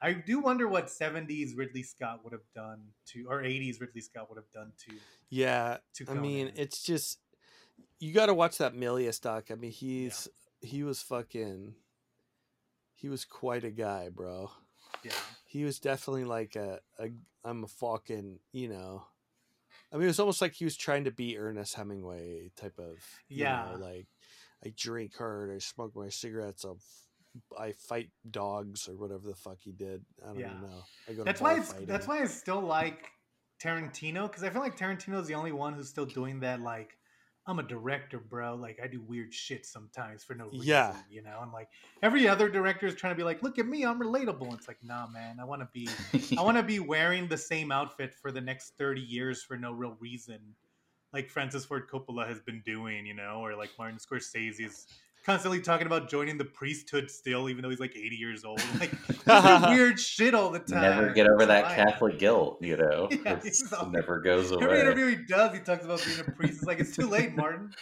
[0.00, 4.28] I do wonder what '70s Ridley Scott would have done to, or '80s Ridley Scott
[4.28, 4.94] would have done to.
[5.30, 5.78] yeah.
[5.94, 7.18] to I mean, it's just
[7.98, 9.46] you got to watch that Milius doc.
[9.50, 10.28] I mean, he's
[10.60, 11.74] he was fucking
[12.94, 14.50] he was quite a guy, bro.
[15.04, 15.12] Yeah,
[15.46, 17.08] He was definitely like a, a
[17.44, 19.04] I'm a fucking, you know.
[19.92, 22.96] I mean, it was almost like he was trying to be Ernest Hemingway type of,
[23.28, 23.64] you Yeah.
[23.72, 24.06] know, like
[24.64, 29.34] I drink hard, I smoke my cigarettes, I'll, f- I fight dogs or whatever the
[29.34, 30.04] fuck he did.
[30.22, 30.56] I don't Yeah.
[30.56, 30.82] even know.
[31.08, 31.86] I go that's why it's fighting.
[31.86, 33.08] that's why I still like
[33.62, 36.60] Tarantino because I feel like Tarantino's the only one who's still doing that.
[36.60, 36.97] Like,
[37.48, 38.54] I'm a director, bro.
[38.54, 40.66] Like, I do weird shit sometimes for no reason.
[40.66, 40.94] Yeah.
[41.10, 41.38] you know.
[41.40, 41.68] And like
[42.02, 44.52] every other director is trying to be like, look at me, I'm relatable.
[44.52, 45.38] It's like, nah, man.
[45.40, 45.88] I want to be,
[46.38, 49.72] I want to be wearing the same outfit for the next 30 years for no
[49.72, 50.38] real reason,
[51.14, 54.86] like Francis Ford Coppola has been doing, you know, or like Martin Scorsese is
[55.28, 58.62] constantly talking about joining the priesthood still, even though he's like 80 years old.
[58.80, 58.90] Like,
[59.68, 60.80] weird shit all the time.
[60.80, 61.74] never get over that.
[61.76, 63.08] Catholic guilt, you know.
[63.12, 64.80] Yeah, It's- he's it all- never goes Every away.
[64.80, 66.54] interview he does, he talks about being a priest.
[66.58, 67.72] It's like it's too late, Martin.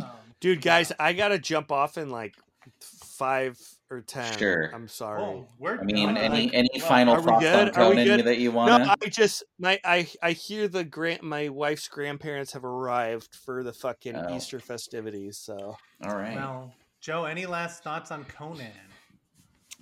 [0.00, 0.06] Um,
[0.40, 0.78] Dude, yeah.
[0.78, 2.34] guys, I got to jump off in like
[2.80, 3.56] five
[3.90, 4.38] or 10.
[4.38, 4.70] Sure.
[4.74, 5.22] I'm sorry.
[5.22, 6.16] Oh, we're I mean, done.
[6.16, 7.68] any any well, final thoughts good?
[7.68, 8.84] on Conan that you want?
[8.84, 13.62] No, I just my I I hear the grant my wife's grandparents have arrived for
[13.62, 14.36] the fucking Oh.
[14.36, 15.38] Easter festivities.
[15.38, 16.36] So All right.
[16.36, 18.72] Well, Joe, any last thoughts on Conan?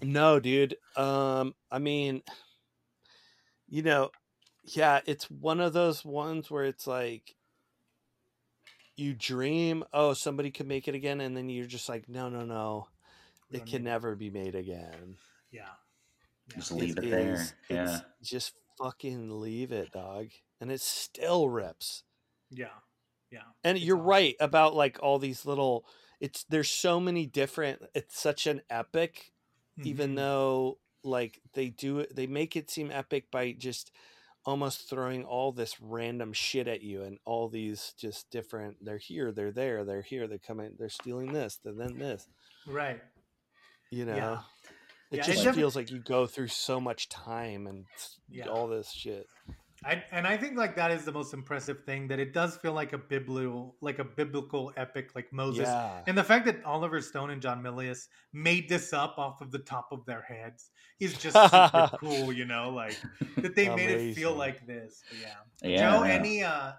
[0.03, 0.77] no, dude.
[0.97, 2.23] Um, I mean,
[3.69, 4.11] you know,
[4.65, 7.35] yeah, it's one of those ones where it's like
[8.97, 12.45] you dream, oh, somebody could make it again, and then you're just like, no, no,
[12.45, 12.96] no, We
[13.51, 15.17] it can need- never be made again.
[15.51, 15.69] Yeah.
[16.49, 16.57] Yeah.
[16.57, 17.35] Just leave it, there.
[17.35, 17.83] is- Yeah.
[17.85, 20.29] it's- just fucking leave it, dog,
[20.61, 22.05] and it still rips.
[22.51, 22.71] Yeah.
[23.31, 23.43] Yeah.
[23.65, 24.07] And It's you're awesome.
[24.07, 25.87] right about like all these little.
[26.21, 27.83] It's there's so many different.
[27.95, 29.33] It's such an epic,
[29.83, 30.17] even Mhm.
[30.17, 33.91] though like they do it, they make it seem epic by just
[34.45, 39.33] almost throwing all this random shit at you and all these just different they're here
[39.33, 42.29] they're there they're here they're coming they're stealing this and then this
[42.65, 43.03] Right.
[43.91, 44.41] You know Yeah.
[45.11, 47.85] it Yeah, just defi- feels like you go through so much time and
[48.29, 48.49] Yeah.
[48.49, 49.27] all this shit
[49.85, 52.73] I, and I think like that is the most impressive thing that it does feel
[52.73, 57.01] like a biblical like a biblical epic like Moses yeah and the fact that Oliver
[57.03, 61.13] Stone and John Milius made this up off of the top of their heads is
[61.19, 62.99] just super cool you know like
[63.37, 65.35] that they made it feel like this but yeah,
[65.71, 66.13] Yeah, Joe yeah.
[66.15, 66.73] any uh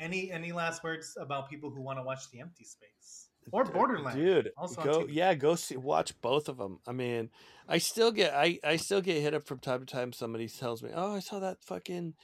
[0.00, 3.70] any any last words about people who want to watch the empty space or D-
[3.70, 4.50] uh, Borderland dude
[4.82, 7.30] go yeah go see watch both of them i mean
[7.68, 10.82] i still get i i still get hit up from time to time somebody tells
[10.82, 12.14] me oh i saw that fucking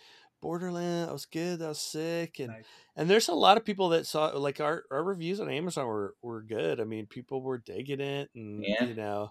[0.42, 2.64] borderland that was good that was sick and Nice.
[2.96, 6.14] and there's a lot of people that saw like our our reviews on amazon were
[6.22, 6.80] were good.
[6.80, 8.84] I mean people were digging it and Yeah.
[8.84, 9.30] you know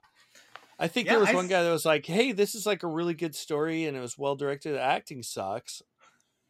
[0.80, 2.66] i think Yeah, there was I one s- guy that was like hey this is
[2.66, 4.76] like a really good story and it was well directed.
[4.78, 5.82] Acting sucks.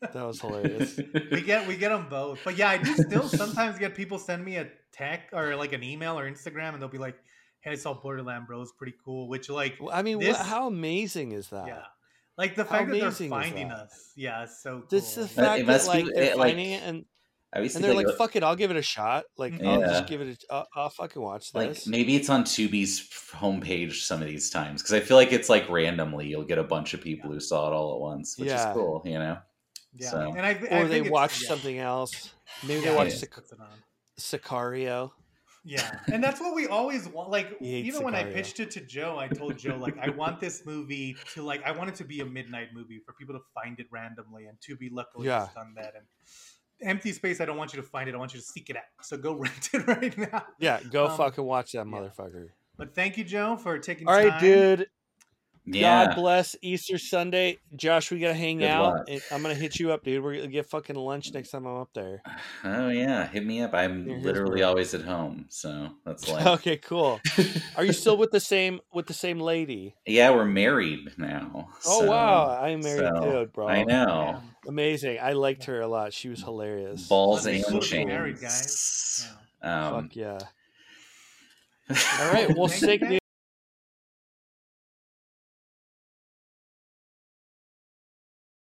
[0.02, 0.98] That was hilarious.
[1.32, 4.44] We get we get them both but yeah i do still sometimes get people send
[4.46, 7.16] me a tech or like an email or instagram and they'll be like
[7.62, 10.44] hey i saw borderland bro it's pretty cool which like Well, i mean This- wha-
[10.44, 11.84] how amazing is that yeah
[12.38, 13.78] like the How fact that they're finding that?
[13.78, 16.50] us yeah it's so cool This the It fact that must be, like they're like-
[16.52, 17.06] finding it and
[17.56, 20.22] and they're like, like, "Fuck it, I'll give it a shot." Like, I'll just give
[20.22, 20.44] it.
[20.50, 24.50] A, I'll, I'll fucking watch this." like maybe it's on Tubi's homepage some of these
[24.50, 27.40] times because I feel like it's like randomly you'll get a bunch of people who
[27.40, 28.70] saw it all at once, which Yeah.
[28.70, 29.38] is cool, you know.
[29.94, 31.48] yeah so- and I, I or they it's- watch yeah.
[31.50, 32.34] something else.
[32.64, 33.16] Maybe Yeah, they watch yeah.
[34.18, 34.62] Sic- puts it on.
[34.74, 35.12] Sicario.
[35.66, 37.30] Yeah, and that's what we always want.
[37.30, 40.66] Like even when I pitched it to Joe, I told Joe like I want this
[40.66, 43.80] movie to like I want it to be a midnight movie for people to find
[43.80, 45.46] it randomly, and to be luckily Yeah.
[45.46, 45.94] has done that.
[45.96, 46.06] And
[46.90, 48.16] Empty Space, I don't want you to find it.
[48.16, 48.84] I want you to seek it out.
[49.04, 50.44] So go rent it right now.
[50.60, 51.94] Yeah, go Um, fucking watch that yeah.
[51.94, 52.50] motherfucker.
[52.78, 54.06] But thank you, Joe, for taking.
[54.10, 54.42] All right, time.
[54.42, 54.88] dude.
[55.66, 56.08] Yeah.
[56.08, 58.12] God bless Easter Sunday, Josh.
[58.12, 59.10] We gotta hang Good out.
[59.10, 59.22] luck.
[59.32, 60.22] I'm gonna hit you up, dude.
[60.22, 62.22] We're gonna get fucking lunch next time I'm up there.
[62.66, 63.74] Oh yeah, hit me up.
[63.74, 66.46] I'm here's literally my- always at home, so that's like.
[66.46, 67.20] okay, cool.
[67.78, 69.96] Are you still with the same with the same lady?
[70.06, 71.70] yeah, we're married now.
[71.86, 73.68] Oh so- wow, I'm married so, too, bro.
[73.70, 74.42] I know.
[74.68, 75.20] Amazing.
[75.22, 76.14] I liked her a lot.
[76.14, 77.08] She was hilarious.
[77.08, 78.08] Balls and be chains.
[78.08, 79.28] married, guys.
[79.62, 80.40] Um, Fuck yeah.
[82.20, 83.10] All right, well, sick guys.
[83.12, 83.20] news.